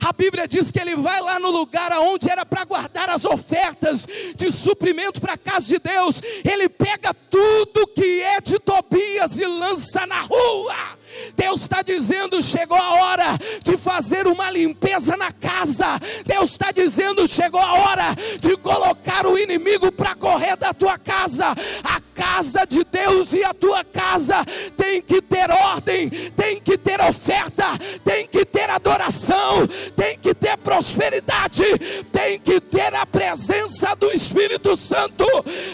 A 0.00 0.12
Bíblia 0.12 0.46
diz 0.46 0.70
que 0.70 0.80
ele 0.80 0.96
vai 0.96 1.20
lá 1.20 1.38
no 1.38 1.50
lugar 1.50 1.92
aonde 1.92 2.30
era 2.30 2.44
para 2.44 2.64
guardar 2.64 3.08
as 3.08 3.24
ofertas 3.24 4.06
de 4.36 4.50
suprimento 4.50 5.20
para 5.20 5.34
a 5.34 5.38
casa 5.38 5.66
de 5.66 5.78
Deus. 5.78 6.20
Ele 6.44 6.68
pega 6.68 7.14
tudo 7.14 7.86
que 7.88 8.22
é 8.22 8.40
de 8.40 8.58
Tobias 8.58 9.38
e 9.38 9.46
lança 9.46 10.06
na 10.06 10.20
rua. 10.20 11.01
Deus 11.36 11.62
está 11.62 11.82
dizendo: 11.82 12.40
chegou 12.42 12.76
a 12.76 12.94
hora 12.94 13.38
de 13.62 13.76
fazer 13.76 14.26
uma 14.26 14.50
limpeza 14.50 15.16
na 15.16 15.32
casa. 15.32 15.98
Deus 16.24 16.50
está 16.50 16.70
dizendo: 16.70 17.26
chegou 17.26 17.60
a 17.60 17.72
hora 17.74 18.14
de 18.40 18.56
colocar 18.56 19.26
o 19.26 19.38
inimigo 19.38 19.90
para 19.92 20.14
correr 20.14 20.56
da 20.56 20.72
tua 20.72 20.98
casa. 20.98 21.54
A 21.84 22.00
casa 22.14 22.64
de 22.66 22.84
Deus 22.84 23.32
e 23.32 23.42
a 23.44 23.54
tua 23.54 23.84
casa 23.84 24.44
tem 24.76 25.00
que 25.00 25.20
ter 25.22 25.50
ordem, 25.50 26.08
tem 26.10 26.60
que 26.60 26.76
ter 26.76 27.00
oferta, 27.00 27.66
tem 28.04 28.26
que 28.26 28.44
ter 28.44 28.68
adoração, 28.70 29.66
tem 29.96 30.18
que 30.18 30.34
ter 30.34 30.56
prosperidade, 30.58 31.64
tem 32.12 32.38
que 32.38 32.60
ter 32.60 32.94
a 32.94 33.06
presença 33.06 33.94
do 33.94 34.10
Espírito 34.12 34.76
Santo. 34.76 35.26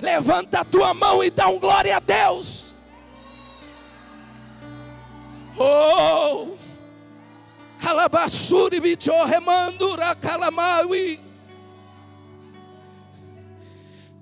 Levanta 0.02 0.60
a 0.60 0.64
tua 0.64 0.94
mão 0.94 1.22
e 1.22 1.30
dá 1.30 1.48
um 1.48 1.58
glória 1.58 1.96
a 1.96 2.00
Deus. 2.00 2.67
Oh, 5.60 6.56
Alabasuri 7.84 8.80
bicho 8.80 9.12
remandura 9.24 10.14
calamaui. 10.14 11.20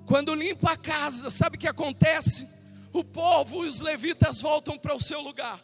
Quando 0.05 0.33
limpa 0.33 0.71
a 0.71 0.77
casa, 0.77 1.29
sabe 1.29 1.57
o 1.57 1.59
que 1.59 1.67
acontece? 1.67 2.47
O 2.93 3.03
povo, 3.03 3.59
os 3.59 3.81
levitas 3.81 4.41
voltam 4.41 4.77
para 4.77 4.95
o 4.95 5.01
seu 5.01 5.21
lugar. 5.21 5.59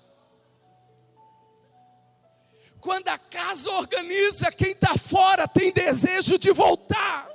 Quando 2.80 3.08
a 3.08 3.18
casa 3.18 3.72
organiza, 3.72 4.52
quem 4.52 4.72
está 4.72 4.96
fora 4.98 5.48
tem 5.48 5.72
desejo 5.72 6.38
de 6.38 6.52
voltar. 6.52 7.30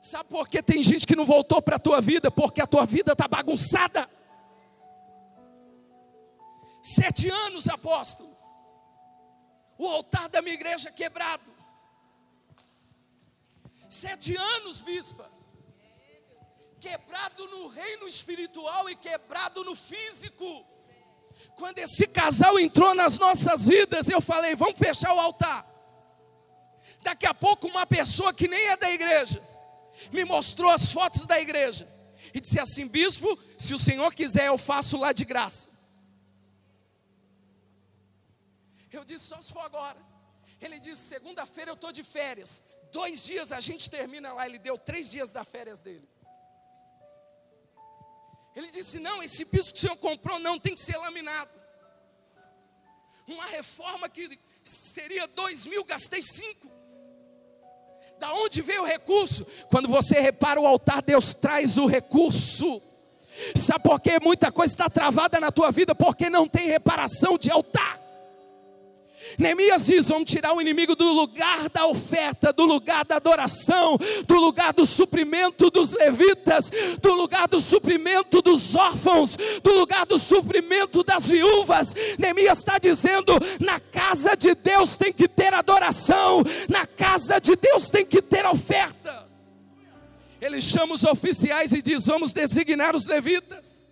Sabe 0.00 0.28
por 0.30 0.48
que 0.48 0.62
tem 0.62 0.84
gente 0.84 1.04
que 1.04 1.16
não 1.16 1.26
voltou 1.26 1.60
para 1.60 1.74
a 1.74 1.80
tua 1.80 2.00
vida? 2.00 2.30
Porque 2.30 2.62
a 2.62 2.66
tua 2.66 2.86
vida 2.86 3.12
está 3.12 3.26
bagunçada. 3.26 4.08
Sete 6.86 7.28
anos, 7.28 7.68
apóstolo. 7.68 8.30
O 9.76 9.88
altar 9.88 10.28
da 10.28 10.40
minha 10.40 10.54
igreja 10.54 10.88
quebrado. 10.92 11.50
Sete 13.88 14.36
anos, 14.36 14.80
bispa. 14.82 15.28
Quebrado 16.78 17.44
no 17.48 17.66
reino 17.66 18.06
espiritual 18.06 18.88
e 18.88 18.94
quebrado 18.94 19.64
no 19.64 19.74
físico. 19.74 20.64
Quando 21.56 21.80
esse 21.80 22.06
casal 22.06 22.56
entrou 22.56 22.94
nas 22.94 23.18
nossas 23.18 23.66
vidas, 23.66 24.08
eu 24.08 24.20
falei: 24.20 24.54
vamos 24.54 24.78
fechar 24.78 25.12
o 25.12 25.18
altar. 25.18 25.66
Daqui 27.02 27.26
a 27.26 27.34
pouco, 27.34 27.66
uma 27.66 27.84
pessoa 27.84 28.32
que 28.32 28.46
nem 28.46 28.64
é 28.68 28.76
da 28.76 28.92
igreja 28.92 29.42
me 30.12 30.24
mostrou 30.24 30.70
as 30.70 30.92
fotos 30.92 31.26
da 31.26 31.40
igreja 31.40 31.84
e 32.32 32.40
disse 32.40 32.60
assim: 32.60 32.86
Bispo, 32.86 33.36
se 33.58 33.74
o 33.74 33.78
senhor 33.78 34.14
quiser, 34.14 34.46
eu 34.46 34.56
faço 34.56 34.96
lá 34.96 35.12
de 35.12 35.24
graça. 35.24 35.74
Eu 38.92 39.04
disse, 39.04 39.24
só 39.24 39.40
se 39.42 39.52
for 39.52 39.60
agora. 39.60 39.98
Ele 40.60 40.78
disse, 40.80 41.02
segunda-feira 41.02 41.70
eu 41.70 41.74
estou 41.74 41.92
de 41.92 42.02
férias. 42.02 42.62
Dois 42.92 43.24
dias 43.24 43.52
a 43.52 43.60
gente 43.60 43.90
termina 43.90 44.32
lá. 44.32 44.46
Ele 44.46 44.58
deu 44.58 44.78
três 44.78 45.10
dias 45.10 45.32
das 45.32 45.46
férias 45.48 45.80
dele. 45.80 46.08
Ele 48.54 48.70
disse, 48.70 48.98
não, 48.98 49.22
esse 49.22 49.44
piso 49.44 49.72
que 49.72 49.78
o 49.78 49.80
senhor 49.82 49.96
comprou 49.96 50.38
não 50.38 50.58
tem 50.58 50.74
que 50.74 50.80
ser 50.80 50.96
laminado. 50.96 51.50
Uma 53.28 53.44
reforma 53.46 54.08
que 54.08 54.40
seria 54.64 55.26
dois 55.26 55.66
mil, 55.66 55.84
gastei 55.84 56.22
cinco. 56.22 56.70
Da 58.18 58.32
onde 58.32 58.62
veio 58.62 58.82
o 58.82 58.86
recurso? 58.86 59.44
Quando 59.70 59.88
você 59.88 60.20
repara 60.20 60.58
o 60.58 60.66
altar, 60.66 61.02
Deus 61.02 61.34
traz 61.34 61.76
o 61.76 61.86
recurso. 61.86 62.80
Sabe 63.54 63.82
por 63.82 64.00
que 64.00 64.18
muita 64.20 64.50
coisa 64.50 64.72
está 64.72 64.88
travada 64.88 65.38
na 65.38 65.52
tua 65.52 65.70
vida? 65.70 65.94
Porque 65.94 66.30
não 66.30 66.48
tem 66.48 66.66
reparação 66.66 67.36
de 67.36 67.50
altar. 67.50 68.05
Neemias 69.38 69.86
diz: 69.86 70.08
vamos 70.08 70.30
tirar 70.30 70.52
o 70.52 70.60
inimigo 70.60 70.94
do 70.94 71.12
lugar 71.12 71.68
da 71.68 71.86
oferta, 71.86 72.52
do 72.52 72.64
lugar 72.64 73.04
da 73.04 73.16
adoração, 73.16 73.98
do 74.26 74.36
lugar 74.36 74.72
do 74.72 74.86
suprimento 74.86 75.70
dos 75.70 75.92
levitas, 75.92 76.70
do 77.00 77.12
lugar 77.12 77.48
do 77.48 77.60
suprimento 77.60 78.40
dos 78.40 78.74
órfãos, 78.74 79.36
do 79.62 79.72
lugar 79.72 80.06
do 80.06 80.18
suprimento 80.18 81.02
das 81.02 81.28
viúvas. 81.28 81.94
Neemias 82.18 82.58
está 82.58 82.78
dizendo: 82.78 83.32
na 83.60 83.78
casa 83.80 84.36
de 84.36 84.54
Deus 84.54 84.96
tem 84.96 85.12
que 85.12 85.28
ter 85.28 85.52
adoração, 85.52 86.42
na 86.68 86.86
casa 86.86 87.38
de 87.38 87.56
Deus 87.56 87.90
tem 87.90 88.06
que 88.06 88.22
ter 88.22 88.46
oferta. 88.46 89.26
Ele 90.40 90.60
chama 90.60 90.94
os 90.94 91.04
oficiais 91.04 91.72
e 91.72 91.82
diz: 91.82 92.06
vamos 92.06 92.32
designar 92.32 92.94
os 92.94 93.06
levitas. 93.06 93.84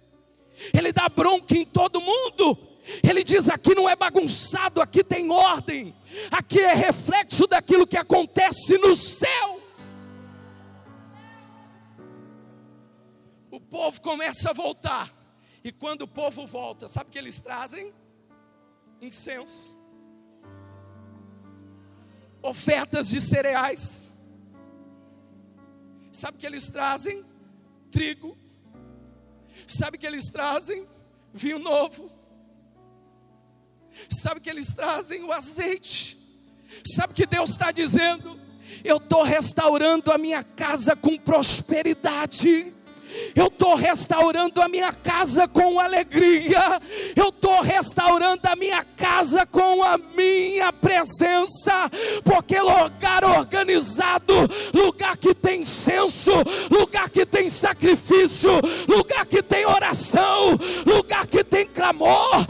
Ele 0.72 0.92
dá 0.92 1.08
bronca 1.08 1.56
em 1.56 1.64
todo 1.64 2.00
mundo 2.00 2.73
ele 3.02 3.24
diz: 3.24 3.48
aqui 3.48 3.74
não 3.74 3.88
é 3.88 3.96
bagunçado, 3.96 4.80
aqui 4.80 5.02
tem 5.02 5.30
ordem, 5.30 5.94
aqui 6.30 6.60
é 6.60 6.74
reflexo 6.74 7.46
daquilo 7.46 7.86
que 7.86 7.96
acontece 7.96 8.76
no 8.78 8.94
céu. 8.94 9.62
O 13.50 13.60
povo 13.60 14.00
começa 14.00 14.50
a 14.50 14.52
voltar, 14.52 15.12
e 15.62 15.72
quando 15.72 16.02
o 16.02 16.08
povo 16.08 16.46
volta, 16.46 16.86
sabe 16.88 17.08
o 17.08 17.12
que 17.12 17.18
eles 17.18 17.40
trazem? 17.40 17.92
Incenso, 19.00 19.72
ofertas 22.42 23.08
de 23.08 23.20
cereais, 23.20 24.10
sabe 26.12 26.36
o 26.36 26.40
que 26.40 26.46
eles 26.46 26.68
trazem? 26.68 27.24
Trigo, 27.90 28.36
sabe 29.66 29.96
o 29.96 30.00
que 30.00 30.06
eles 30.06 30.30
trazem? 30.30 30.86
Vinho 31.32 31.58
novo 31.58 32.13
Sabe 34.08 34.40
que 34.40 34.50
eles 34.50 34.74
trazem 34.74 35.22
o 35.22 35.32
azeite. 35.32 36.16
Sabe 36.84 37.14
que 37.14 37.26
Deus 37.26 37.50
está 37.50 37.70
dizendo? 37.70 38.38
Eu 38.82 38.96
estou 38.96 39.22
restaurando 39.22 40.10
a 40.10 40.18
minha 40.18 40.42
casa 40.42 40.96
com 40.96 41.16
prosperidade 41.16 42.72
eu 43.34 43.46
estou 43.46 43.74
restaurando 43.74 44.60
a 44.60 44.68
minha 44.68 44.92
casa 44.92 45.46
com 45.46 45.78
alegria, 45.78 46.80
eu 47.14 47.28
estou 47.28 47.60
restaurando 47.60 48.40
a 48.48 48.56
minha 48.56 48.84
casa 48.96 49.46
com 49.46 49.82
a 49.82 49.98
minha 49.98 50.72
presença, 50.72 51.90
porque 52.24 52.58
lugar 52.60 53.24
organizado, 53.24 54.34
lugar 54.72 55.16
que 55.16 55.34
tem 55.34 55.64
senso, 55.64 56.32
lugar 56.70 57.08
que 57.08 57.24
tem 57.24 57.48
sacrifício, 57.48 58.50
lugar 58.88 59.26
que 59.26 59.42
tem 59.42 59.66
oração, 59.66 60.56
lugar 60.86 61.26
que 61.26 61.44
tem 61.44 61.66
clamor, 61.66 62.46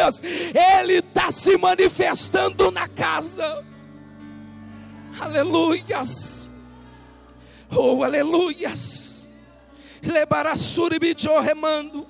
dias? 0.00 0.22
Ele 0.54 0.94
está 0.94 1.30
se 1.30 1.56
manifestando 1.56 2.70
na 2.70 2.88
casa. 2.88 3.64
Aleluias. 5.18 6.50
Oh, 7.70 8.02
aleluias. 8.02 9.28
Lebarassuribijo 10.02 11.38
remando. 11.40 12.06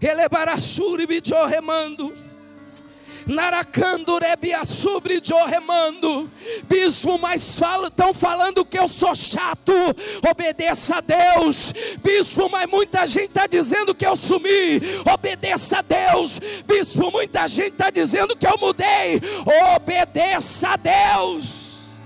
Elebarassuribijo 0.00 1.46
remando. 1.46 2.29
Naracando 3.30 4.18
sobre 4.64 5.20
remando. 5.46 6.28
Bispo, 6.68 7.16
mas 7.16 7.40
estão 7.86 8.12
falando 8.12 8.64
que 8.64 8.76
eu 8.76 8.88
sou 8.88 9.14
chato. 9.14 9.72
Obedeça 10.28 10.96
a 10.96 11.00
Deus. 11.00 11.72
Bispo, 12.02 12.50
mas 12.50 12.68
muita 12.68 13.06
gente 13.06 13.28
está 13.28 13.46
dizendo 13.46 13.94
que 13.94 14.04
eu 14.04 14.16
sumi. 14.16 14.80
Obedeça 15.14 15.78
a 15.78 15.82
Deus. 15.82 16.40
Bispo, 16.66 17.12
muita 17.12 17.46
gente 17.46 17.70
está 17.70 17.88
dizendo 17.88 18.36
que 18.36 18.48
eu 18.48 18.58
mudei. 18.58 19.20
Obedeça 19.76 20.70
a 20.70 20.76
Deus. 20.76 22.00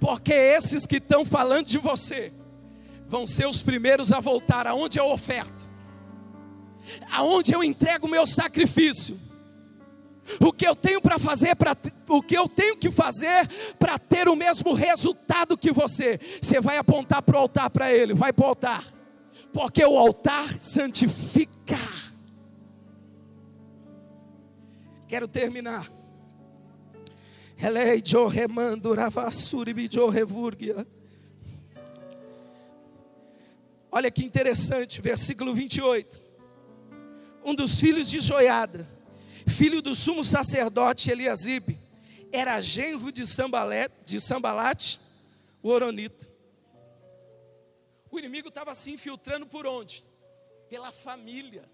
Porque 0.00 0.32
esses 0.32 0.86
que 0.86 0.96
estão 0.96 1.22
falando 1.22 1.66
de 1.66 1.76
você 1.76 2.32
vão 3.10 3.26
ser 3.26 3.46
os 3.46 3.62
primeiros 3.62 4.10
a 4.10 4.20
voltar 4.20 4.66
aonde 4.66 4.98
eu 4.98 5.10
oferto 5.10 5.71
aonde 7.10 7.54
eu 7.54 7.62
entrego 7.62 8.06
o 8.06 8.10
meu 8.10 8.26
sacrifício. 8.26 9.18
O 10.40 10.52
que 10.52 10.66
eu 10.66 10.76
tenho 10.76 11.00
para 11.00 11.18
fazer, 11.18 11.54
para 11.56 11.76
o 12.08 12.22
que 12.22 12.36
eu 12.36 12.48
tenho 12.48 12.76
que 12.76 12.90
fazer 12.90 13.48
para 13.78 13.98
ter 13.98 14.28
o 14.28 14.36
mesmo 14.36 14.72
resultado 14.72 15.58
que 15.58 15.72
você. 15.72 16.18
Você 16.40 16.60
vai 16.60 16.78
apontar 16.78 17.22
para 17.22 17.36
o 17.36 17.40
altar 17.40 17.70
para 17.70 17.92
ele, 17.92 18.14
vai 18.14 18.32
para 18.32 18.44
o 18.44 18.48
altar. 18.48 18.92
porque 19.52 19.84
o 19.84 19.98
altar 19.98 20.48
santifica. 20.62 21.76
Quero 25.06 25.28
terminar. 25.28 25.90
Olha 33.90 34.10
que 34.10 34.24
interessante, 34.24 35.02
versículo 35.02 35.54
28. 35.54 36.18
Um 37.44 37.54
dos 37.54 37.80
filhos 37.80 38.08
de 38.08 38.20
Joiada, 38.20 38.86
filho 39.48 39.82
do 39.82 39.94
sumo 39.94 40.22
sacerdote 40.22 41.10
Eliasibe, 41.10 41.78
era 42.32 42.60
genro 42.60 43.10
de, 43.10 43.26
Sambalete, 43.26 43.94
de 44.04 44.20
Sambalate, 44.20 44.98
o 45.62 45.68
Oronita. 45.68 46.30
O 48.10 48.18
inimigo 48.18 48.48
estava 48.48 48.74
se 48.74 48.90
infiltrando 48.90 49.46
por 49.46 49.66
onde? 49.66 50.04
Pela 50.68 50.90
família. 50.90 51.68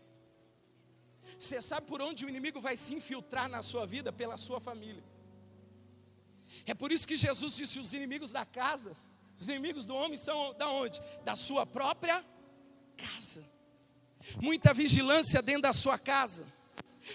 Você 1.38 1.60
sabe 1.60 1.86
por 1.86 2.00
onde 2.00 2.24
o 2.24 2.28
inimigo 2.28 2.60
vai 2.60 2.76
se 2.76 2.94
infiltrar 2.94 3.48
na 3.48 3.60
sua 3.62 3.86
vida? 3.86 4.12
Pela 4.12 4.36
sua 4.36 4.60
família. 4.60 5.02
É 6.64 6.74
por 6.74 6.90
isso 6.90 7.06
que 7.06 7.16
Jesus 7.16 7.56
disse: 7.56 7.78
os 7.78 7.92
inimigos 7.92 8.32
da 8.32 8.44
casa, 8.44 8.96
os 9.36 9.48
inimigos 9.48 9.84
do 9.84 9.94
homem 9.94 10.16
são 10.16 10.54
da 10.54 10.70
onde? 10.70 11.00
Da 11.24 11.36
sua 11.36 11.66
própria 11.66 12.24
casa. 12.96 13.44
Muita 14.40 14.74
vigilância 14.74 15.40
dentro 15.40 15.62
da 15.62 15.72
sua 15.72 15.98
casa, 15.98 16.44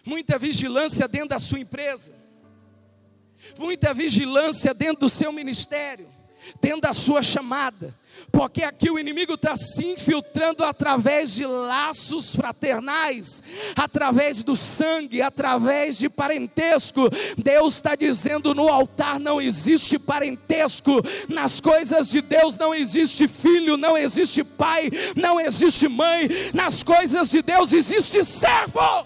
muita 0.05 0.39
vigilância 0.39 1.07
dentro 1.07 1.29
da 1.29 1.39
sua 1.39 1.59
empresa, 1.59 2.11
muita 3.57 3.93
vigilância 3.93 4.73
dentro 4.73 5.01
do 5.01 5.09
seu 5.09 5.31
ministério, 5.31 6.07
dentro 6.61 6.81
da 6.81 6.93
sua 6.93 7.23
chamada, 7.23 7.93
porque 8.31 8.63
aqui 8.63 8.89
o 8.89 8.97
inimigo 8.97 9.33
está 9.33 9.55
se 9.55 9.85
infiltrando 9.85 10.63
através 10.63 11.33
de 11.33 11.45
laços 11.45 12.35
fraternais, 12.35 13.43
através 13.75 14.43
do 14.43 14.55
sangue, 14.55 15.21
através 15.21 15.99
de 15.99 16.09
parentesco. 16.09 17.09
Deus 17.37 17.75
está 17.75 17.95
dizendo: 17.95 18.55
no 18.55 18.67
altar 18.67 19.19
não 19.19 19.39
existe 19.39 19.99
parentesco, 19.99 21.01
nas 21.29 21.61
coisas 21.61 22.09
de 22.09 22.21
Deus 22.21 22.57
não 22.57 22.73
existe 22.73 23.27
filho, 23.27 23.77
não 23.77 23.97
existe 23.97 24.43
pai, 24.43 24.89
não 25.15 25.39
existe 25.39 25.87
mãe, 25.87 26.27
nas 26.53 26.81
coisas 26.83 27.29
de 27.29 27.41
Deus 27.41 27.71
existe 27.73 28.23
servo. 28.23 29.05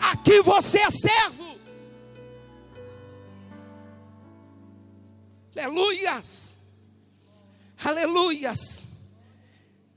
Aqui 0.00 0.42
você 0.42 0.80
é 0.80 0.90
servo. 0.90 1.52
Aleluias. 5.56 6.56
Aleluias. 7.84 8.88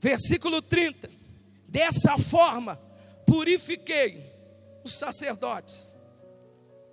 Versículo 0.00 0.62
30. 0.62 1.10
Dessa 1.68 2.16
forma, 2.18 2.80
purifiquei 3.26 4.24
os 4.84 4.94
sacerdotes, 4.94 5.96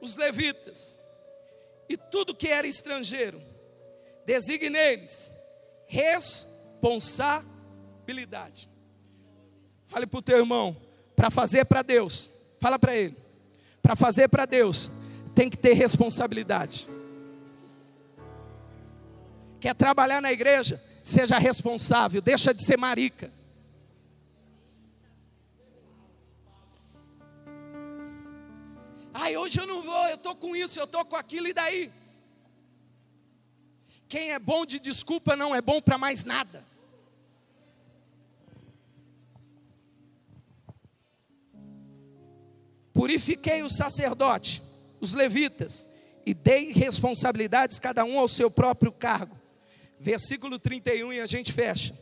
os 0.02 0.17
levitas 0.17 0.97
e 1.88 1.95
tudo 1.95 2.36
que 2.36 2.47
era 2.47 2.65
estrangeiro, 2.65 3.39
designei-lhes 4.26 5.32
responsabilidade. 5.86 8.67
Fale 9.86 10.08
para 10.08 10.19
o 10.19 10.23
teu 10.23 10.39
irmão, 10.39 10.76
para 11.15 11.30
fazer 11.30 11.65
para 11.65 11.84
Deus, 11.84 12.30
fala 12.60 12.80
para 12.80 12.95
ele, 12.95 13.15
para 13.82 13.95
fazer 13.95 14.28
para 14.28 14.45
Deus, 14.45 14.91
tem 15.36 15.49
que 15.49 15.58
ter 15.58 15.73
responsabilidade. 15.73 16.88
Quer 19.63 19.73
trabalhar 19.73 20.21
na 20.21 20.30
igreja? 20.30 20.78
Seja 21.02 21.39
responsável, 21.39 22.21
deixa 22.21 22.54
de 22.54 22.62
ser 22.62 22.78
marica. 22.78 23.32
Ai, 29.13 29.38
hoje 29.38 29.62
eu 29.62 29.65
não 29.65 29.82
vou, 29.82 30.06
eu 30.10 30.15
estou 30.15 30.36
com 30.36 30.54
isso, 30.54 30.78
eu 30.78 30.84
estou 30.84 31.06
com 31.06 31.15
aquilo, 31.15 31.47
e 31.47 31.54
daí? 31.54 31.89
Quem 34.10 34.34
é 34.34 34.38
bom 34.38 34.65
de 34.65 34.82
desculpa 34.82 35.34
não 35.34 35.56
é 35.56 35.62
bom 35.62 35.82
para 35.82 35.97
mais 35.97 36.26
nada. 36.26 36.62
Purifiquei 42.91 43.63
o 43.63 43.69
sacerdote, 43.69 44.62
os 44.99 45.13
levitas, 45.13 45.88
e 46.26 46.34
dei 46.34 46.73
responsabilidades 46.73 47.80
cada 47.80 48.04
um 48.04 48.19
ao 48.19 48.28
seu 48.28 48.52
próprio 48.52 48.91
cargo 48.91 49.41
versículo 50.03 50.59
31 50.59 51.13
e 51.13 51.21
a 51.21 51.25
gente 51.25 51.53
fecha. 51.53 51.97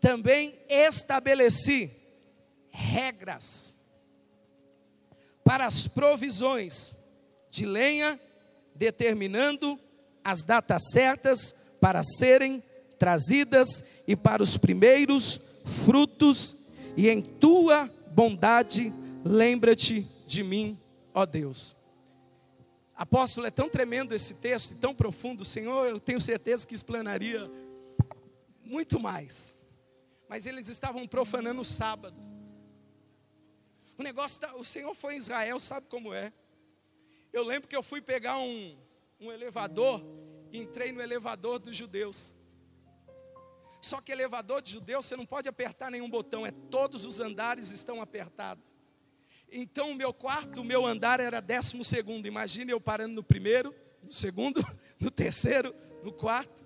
Também 0.00 0.54
estabeleci 0.68 1.90
regras 2.70 3.74
para 5.42 5.66
as 5.66 5.88
provisões 5.88 6.94
de 7.50 7.64
lenha, 7.64 8.20
determinando 8.74 9.80
as 10.22 10.44
datas 10.44 10.90
certas 10.90 11.54
para 11.80 12.02
serem 12.04 12.62
trazidas 12.98 13.82
e 14.06 14.14
para 14.14 14.42
os 14.42 14.58
primeiros 14.58 15.40
frutos, 15.84 16.56
e 16.96 17.08
em 17.08 17.22
tua 17.22 17.90
bondade 18.12 18.92
lembra-te 19.24 20.06
de 20.26 20.42
mim, 20.42 20.78
ó 21.14 21.24
Deus. 21.24 21.85
Apóstolo, 22.96 23.46
é 23.46 23.50
tão 23.50 23.68
tremendo 23.68 24.14
esse 24.14 24.36
texto, 24.36 24.80
tão 24.80 24.94
profundo, 24.94 25.44
Senhor, 25.44 25.86
eu 25.86 26.00
tenho 26.00 26.18
certeza 26.18 26.66
que 26.66 26.74
explanaria 26.74 27.50
muito 28.64 28.98
mais. 28.98 29.54
Mas 30.28 30.46
eles 30.46 30.68
estavam 30.68 31.06
profanando 31.06 31.60
o 31.60 31.64
sábado. 31.64 32.16
O 33.98 34.02
negócio, 34.02 34.40
tá, 34.40 34.54
o 34.56 34.64
Senhor 34.64 34.94
foi 34.94 35.14
em 35.14 35.18
Israel, 35.18 35.60
sabe 35.60 35.86
como 35.88 36.14
é. 36.14 36.32
Eu 37.32 37.44
lembro 37.44 37.68
que 37.68 37.76
eu 37.76 37.82
fui 37.82 38.00
pegar 38.00 38.38
um, 38.38 38.78
um 39.20 39.30
elevador 39.30 40.02
e 40.50 40.58
entrei 40.58 40.90
no 40.90 41.02
elevador 41.02 41.58
dos 41.58 41.76
judeus. 41.76 42.34
Só 43.82 44.00
que 44.00 44.10
elevador 44.10 44.62
de 44.62 44.72
judeus 44.72 45.04
você 45.04 45.16
não 45.16 45.26
pode 45.26 45.48
apertar 45.48 45.90
nenhum 45.90 46.08
botão, 46.08 46.46
é 46.46 46.50
todos 46.50 47.04
os 47.04 47.20
andares 47.20 47.70
estão 47.70 48.00
apertados. 48.00 48.75
Então, 49.58 49.90
o 49.90 49.94
meu 49.94 50.12
quarto, 50.12 50.60
o 50.60 50.64
meu 50.64 50.84
andar 50.84 51.18
era 51.18 51.40
décimo 51.40 51.82
segundo. 51.82 52.26
Imagine 52.26 52.72
eu 52.72 52.80
parando 52.80 53.14
no 53.14 53.22
primeiro, 53.22 53.74
no 54.02 54.12
segundo, 54.12 54.62
no 55.00 55.10
terceiro, 55.10 55.74
no 56.04 56.12
quarto. 56.12 56.62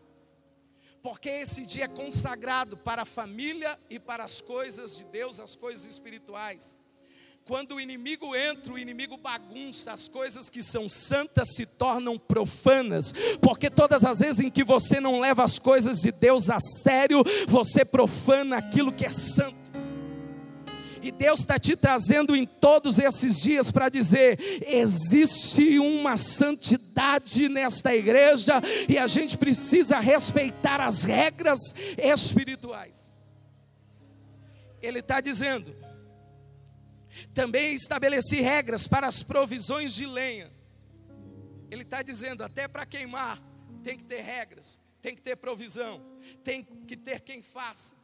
Porque 1.01 1.29
esse 1.29 1.65
dia 1.65 1.85
é 1.85 1.89
consagrado 1.89 2.77
para 2.77 3.03
a 3.03 3.07
família 3.07 3.79
e 3.89 4.01
para 4.01 4.25
as 4.25 4.41
coisas 4.41 4.97
de 4.97 5.05
Deus, 5.05 5.39
as 5.39 5.55
coisas 5.55 5.87
espirituais. 5.87 6.77
Quando 7.45 7.77
o 7.77 7.81
inimigo 7.81 8.35
entra, 8.35 8.73
o 8.73 8.79
inimigo 8.79 9.17
bagunça, 9.17 9.93
as 9.93 10.09
coisas 10.09 10.51
que 10.51 10.61
são 10.61 10.89
santas 10.89 11.55
se 11.55 11.67
tornam 11.67 12.19
profanas, 12.19 13.15
porque 13.41 13.71
todas 13.71 14.05
as 14.05 14.19
vezes 14.19 14.41
em 14.41 14.51
que 14.51 14.65
você 14.65 15.01
não 15.01 15.21
leva 15.21 15.45
as 15.45 15.61
coisas 15.61 16.01
de 16.01 16.11
Deus 16.11 16.51
a 16.51 16.59
sério, 16.59 17.23
você 17.49 17.85
profana 17.85 18.59
aquilo 18.59 18.93
que 18.93 19.07
é 19.07 19.11
santo. 19.11 19.60
E 21.03 21.11
Deus 21.11 21.41
está 21.41 21.59
te 21.59 21.75
trazendo 21.77 22.37
em 22.37 22.45
todos 22.45 22.99
esses 22.99 23.41
dias 23.41 23.71
para 23.71 23.89
dizer: 23.89 24.39
existe 24.67 25.79
uma 25.79 26.17
santidade 26.17 27.49
nesta 27.49 27.95
igreja 27.95 28.61
e 28.89 28.99
a 28.99 29.07
gente 29.07 29.39
precisa 29.39 29.99
respeitar 29.99 30.81
as 30.81 31.05
regras 31.05 31.75
espirituais. 31.97 33.17
Ele 34.83 34.99
está 34.99 35.21
dizendo: 35.21 35.75
também 37.33 37.75
estabeleci 37.75 38.41
regras 38.41 38.87
para 38.87 39.07
as 39.07 39.23
provisões 39.23 39.95
de 39.95 40.05
lenha. 40.05 40.51
Ele 41.71 41.83
está 41.83 42.03
dizendo: 42.03 42.43
até 42.43 42.69
para 42.69 42.85
queimar 42.85 43.41
tem 43.83 43.97
que 43.97 44.05
ter 44.05 44.21
regras, 44.21 44.79
tem 45.01 45.15
que 45.15 45.23
ter 45.23 45.37
provisão, 45.37 46.03
tem 46.45 46.63
que 46.63 46.97
ter 46.97 47.21
quem 47.21 47.43
faça. 47.43 48.00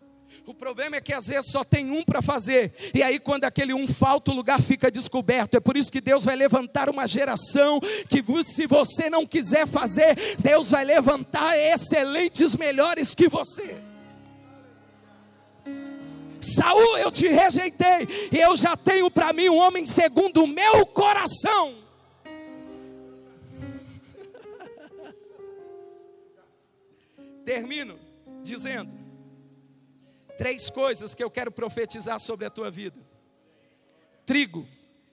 O 0.47 0.55
problema 0.55 0.97
é 0.97 1.01
que 1.01 1.12
às 1.12 1.27
vezes 1.27 1.51
só 1.51 1.64
tem 1.64 1.91
um 1.91 2.05
para 2.05 2.22
fazer, 2.22 2.72
e 2.95 3.03
aí 3.03 3.18
quando 3.18 3.45
aquele 3.45 3.74
um 3.74 3.87
falta, 3.87 4.31
o 4.31 4.35
lugar 4.35 4.62
fica 4.62 4.91
descoberto. 4.91 5.57
É 5.57 5.61
por 5.61 5.77
isso 5.77 5.91
que 5.91 6.01
Deus 6.01 6.24
vai 6.24 6.37
levantar 6.37 6.89
uma 6.89 7.07
geração 7.07 7.81
que, 8.09 8.24
se 8.45 8.66
você 8.66 9.11
não 9.11 9.27
quiser 9.27 9.66
fazer, 9.66 10.16
Deus 10.39 10.70
vai 10.70 10.85
levantar 10.85 11.59
excelentes 11.59 12.57
melhores 12.57 13.14
que 13.14 13.29
você. 13.29 13.77
Saul, 16.41 16.97
eu 16.99 17.11
te 17.11 17.27
rejeitei, 17.27 18.07
e 18.31 18.39
eu 18.39 18.57
já 18.57 18.77
tenho 18.77 19.11
para 19.11 19.33
mim 19.33 19.49
um 19.49 19.57
homem 19.57 19.85
segundo 19.85 20.45
o 20.45 20.47
meu 20.47 20.87
coração. 20.87 21.74
Termino 27.45 27.99
dizendo 28.45 29.05
Três 30.37 30.70
coisas 30.70 31.14
que 31.14 31.24
eu 31.24 31.30
quero 31.30 31.51
profetizar 31.51 32.20
sobre 32.20 32.47
a 32.47 32.51
tua 32.51 32.70
vida. 32.70 33.01
Trigo 34.24 34.66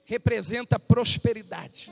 representa 0.05 0.79
prosperidade. 0.79 1.91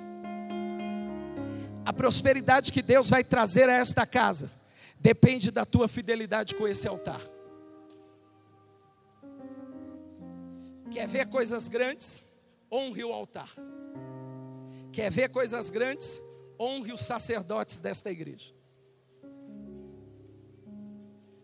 A 1.86 1.93
prosperidade 1.93 2.71
que 2.71 2.82
Deus 2.82 3.09
vai 3.09 3.23
trazer 3.23 3.69
a 3.69 3.73
esta 3.73 4.05
casa 4.05 4.51
depende 4.99 5.49
da 5.49 5.65
tua 5.65 5.88
fidelidade 5.88 6.55
com 6.55 6.67
esse 6.67 6.88
altar. 6.88 7.21
Quer 10.91 11.07
ver 11.07 11.25
coisas 11.27 11.69
grandes? 11.69 12.23
Honre 12.71 13.03
o 13.03 13.13
altar. 13.13 13.49
Quer 14.91 15.09
ver 15.09 15.29
coisas 15.29 15.69
grandes? 15.69 16.21
Honre 16.59 16.91
os 16.91 17.01
sacerdotes 17.01 17.79
desta 17.79 18.11
igreja. 18.11 18.53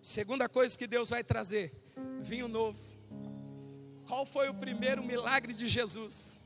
Segunda 0.01 0.47
coisa 0.47 0.77
que 0.77 0.87
Deus 0.87 1.09
vai 1.09 1.23
trazer: 1.23 1.71
vinho 2.21 2.47
novo. 2.47 2.79
Qual 4.07 4.25
foi 4.25 4.47
o 4.49 4.53
primeiro 4.53 5.03
milagre 5.03 5.53
de 5.53 5.67
Jesus? 5.67 6.39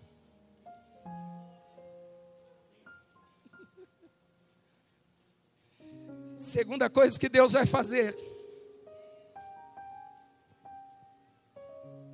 Segunda 6.38 6.90
coisa 6.90 7.20
que 7.20 7.30
Deus 7.30 7.54
vai 7.54 7.68
fazer. 7.68 8.16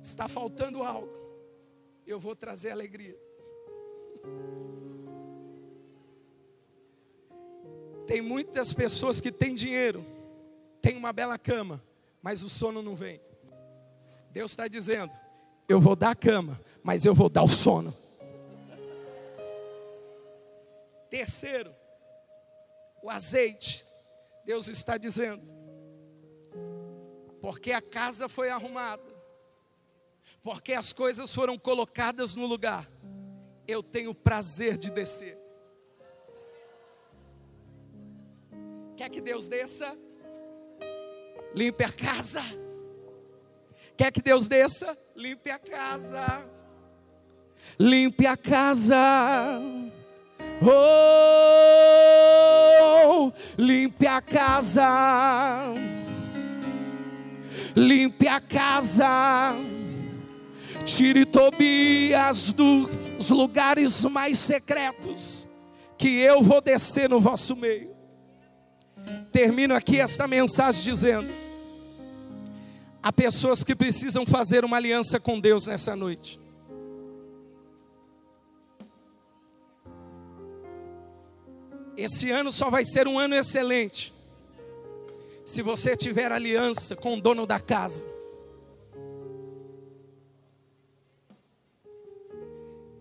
Está 0.02 0.28
faltando 0.28 0.82
algo. 0.82 1.10
Eu 2.06 2.20
vou 2.20 2.36
trazer 2.36 2.70
alegria. 2.70 3.18
Tem 8.06 8.20
muitas 8.20 8.72
pessoas 8.72 9.20
que 9.20 9.32
têm 9.32 9.54
dinheiro, 9.54 10.04
têm 10.88 10.96
uma 10.96 11.12
bela 11.12 11.38
cama, 11.38 11.84
mas 12.22 12.42
o 12.42 12.48
sono 12.48 12.80
não 12.80 12.94
vem. 12.94 13.20
Deus 14.30 14.52
está 14.52 14.66
dizendo: 14.66 15.12
Eu 15.68 15.78
vou 15.78 15.94
dar 15.94 16.12
a 16.12 16.16
cama, 16.16 16.58
mas 16.82 17.04
eu 17.04 17.14
vou 17.14 17.28
dar 17.28 17.42
o 17.42 17.48
sono. 17.48 17.94
Terceiro, 21.10 21.70
o 23.02 23.10
azeite. 23.10 23.84
Deus 24.46 24.66
está 24.70 24.96
dizendo, 24.96 25.42
porque 27.38 27.70
a 27.70 27.82
casa 27.82 28.26
foi 28.30 28.48
arrumada, 28.48 29.02
porque 30.42 30.72
as 30.72 30.90
coisas 30.90 31.34
foram 31.34 31.58
colocadas 31.58 32.34
no 32.34 32.46
lugar, 32.46 32.90
eu 33.66 33.82
tenho 33.82 34.14
prazer 34.14 34.78
de 34.78 34.90
descer. 34.90 35.36
Quer 38.96 39.10
que 39.10 39.20
Deus 39.20 39.48
desça? 39.48 40.07
Limpe 41.54 41.84
a 41.84 41.92
casa. 41.92 42.42
Quer 43.96 44.12
que 44.12 44.22
Deus 44.22 44.48
desça? 44.48 44.96
Limpe 45.16 45.50
a 45.50 45.58
casa. 45.58 46.44
Limpe 47.78 48.26
a 48.26 48.36
casa. 48.36 49.60
Oh, 50.62 51.32
limpe 53.56 54.06
a 54.06 54.20
casa. 54.20 55.74
Limpe 57.74 58.28
a 58.28 58.40
casa. 58.40 59.54
Tire 60.84 61.26
Tobias 61.26 62.52
dos 62.52 63.30
lugares 63.30 64.04
mais 64.04 64.38
secretos, 64.38 65.46
que 65.98 66.20
eu 66.20 66.42
vou 66.42 66.60
descer 66.60 67.08
no 67.08 67.20
vosso 67.20 67.54
meio. 67.56 67.97
Termino 69.32 69.74
aqui 69.74 70.00
esta 70.00 70.26
mensagem 70.26 70.82
dizendo: 70.84 71.28
há 73.02 73.12
pessoas 73.12 73.62
que 73.62 73.74
precisam 73.74 74.26
fazer 74.26 74.64
uma 74.64 74.76
aliança 74.76 75.20
com 75.20 75.38
Deus 75.38 75.66
nessa 75.66 75.94
noite. 75.94 76.40
Esse 81.96 82.30
ano 82.30 82.52
só 82.52 82.70
vai 82.70 82.84
ser 82.84 83.08
um 83.08 83.18
ano 83.18 83.34
excelente. 83.34 84.14
Se 85.44 85.62
você 85.62 85.96
tiver 85.96 86.30
aliança 86.30 86.94
com 86.94 87.14
o 87.14 87.20
dono 87.20 87.44
da 87.44 87.58
casa. 87.58 88.08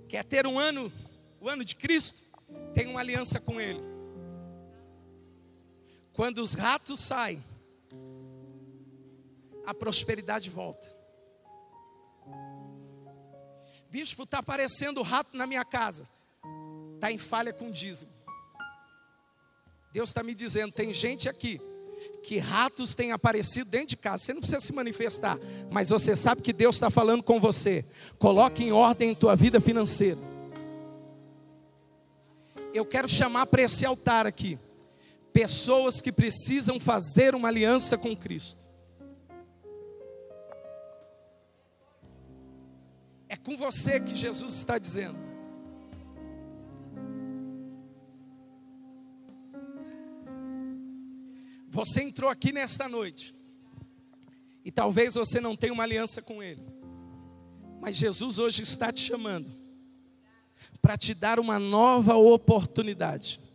Quer 0.08 0.24
ter 0.24 0.48
um 0.48 0.58
ano, 0.58 0.92
o 1.40 1.50
ano 1.50 1.64
de 1.64 1.76
Cristo? 1.76 2.24
Tem 2.74 2.88
uma 2.88 3.02
aliança 3.02 3.40
com 3.40 3.60
Ele. 3.60 3.97
Quando 6.18 6.40
os 6.42 6.56
ratos 6.56 7.00
saem, 7.00 7.44
a 9.64 9.72
prosperidade 9.72 10.50
volta. 10.50 10.84
Bispo, 13.88 14.24
está 14.24 14.40
aparecendo 14.40 15.04
rato 15.04 15.38
na 15.38 15.46
minha 15.46 15.64
casa. 15.64 16.08
Está 16.96 17.12
em 17.12 17.20
falha 17.20 17.54
com 17.54 17.70
dízimo. 17.70 18.12
Deus 19.94 20.10
está 20.10 20.24
me 20.24 20.34
dizendo: 20.34 20.74
tem 20.74 20.92
gente 20.92 21.30
aqui 21.30 21.62
que 22.24 22.40
ratos 22.40 22.96
têm 22.96 23.12
aparecido 23.12 23.70
dentro 23.70 23.90
de 23.90 23.98
casa. 23.98 24.24
Você 24.24 24.34
não 24.34 24.42
precisa 24.42 24.60
se 24.60 24.74
manifestar, 24.74 25.38
mas 25.70 25.90
você 25.90 26.16
sabe 26.16 26.42
que 26.42 26.52
Deus 26.52 26.78
está 26.78 26.90
falando 26.90 27.22
com 27.22 27.40
você. 27.40 27.86
Coloque 28.18 28.64
em 28.64 28.72
ordem 28.72 29.14
tua 29.14 29.36
vida 29.36 29.62
financeira. 29.62 30.20
Eu 32.74 32.88
quero 32.88 33.08
chamar 33.08 33.46
para 33.46 33.62
esse 33.62 33.86
altar 33.86 34.26
aqui 34.26 34.58
pessoas 35.38 36.02
que 36.02 36.12
precisam 36.12 36.80
fazer 36.80 37.36
uma 37.36 37.48
aliança 37.48 37.96
com 37.96 38.18
Cristo. 38.18 38.60
É 43.30 43.38
com 43.38 43.56
você 43.56 44.00
que 44.00 44.16
Jesus 44.16 44.54
está 44.56 44.80
dizendo. 44.80 45.16
Você 51.70 52.02
entrou 52.02 52.32
aqui 52.32 52.52
nesta 52.52 52.90
noite, 52.90 53.36
e 54.66 54.72
talvez 54.72 55.14
você 55.14 55.40
não 55.40 55.56
tenha 55.56 55.72
uma 55.72 55.84
aliança 55.84 56.20
com 56.20 56.42
Ele, 56.42 56.64
mas 57.80 57.96
Jesus 57.96 58.40
hoje 58.40 58.64
está 58.64 58.92
te 58.92 59.02
chamando 59.02 59.48
para 60.82 60.98
te 60.98 61.14
dar 61.14 61.40
uma 61.40 61.60
nova 61.60 62.16
oportunidade. 62.16 63.47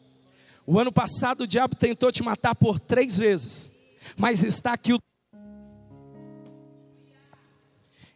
O 0.66 0.78
ano 0.78 0.92
passado 0.92 1.42
o 1.42 1.46
diabo 1.46 1.74
tentou 1.74 2.12
te 2.12 2.22
matar 2.22 2.54
por 2.54 2.78
três 2.78 3.18
vezes, 3.18 3.70
mas 4.16 4.44
está 4.44 4.72
aqui 4.72 4.92
o 4.92 4.98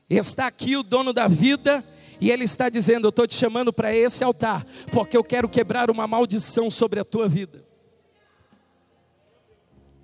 está 0.09 0.47
aqui 0.47 0.77
o 0.77 0.85
dono 0.85 1.13
da 1.13 1.27
vida 1.27 1.85
e 2.21 2.31
ele 2.31 2.45
está 2.45 2.69
dizendo: 2.69 3.07
Eu 3.07 3.11
estou 3.11 3.27
te 3.27 3.35
chamando 3.35 3.73
para 3.73 3.95
esse 3.95 4.23
altar, 4.23 4.65
porque 4.93 5.17
eu 5.17 5.25
quero 5.25 5.49
quebrar 5.49 5.91
uma 5.91 6.07
maldição 6.07 6.71
sobre 6.71 7.01
a 7.01 7.05
tua 7.05 7.29
vida. 7.29 7.65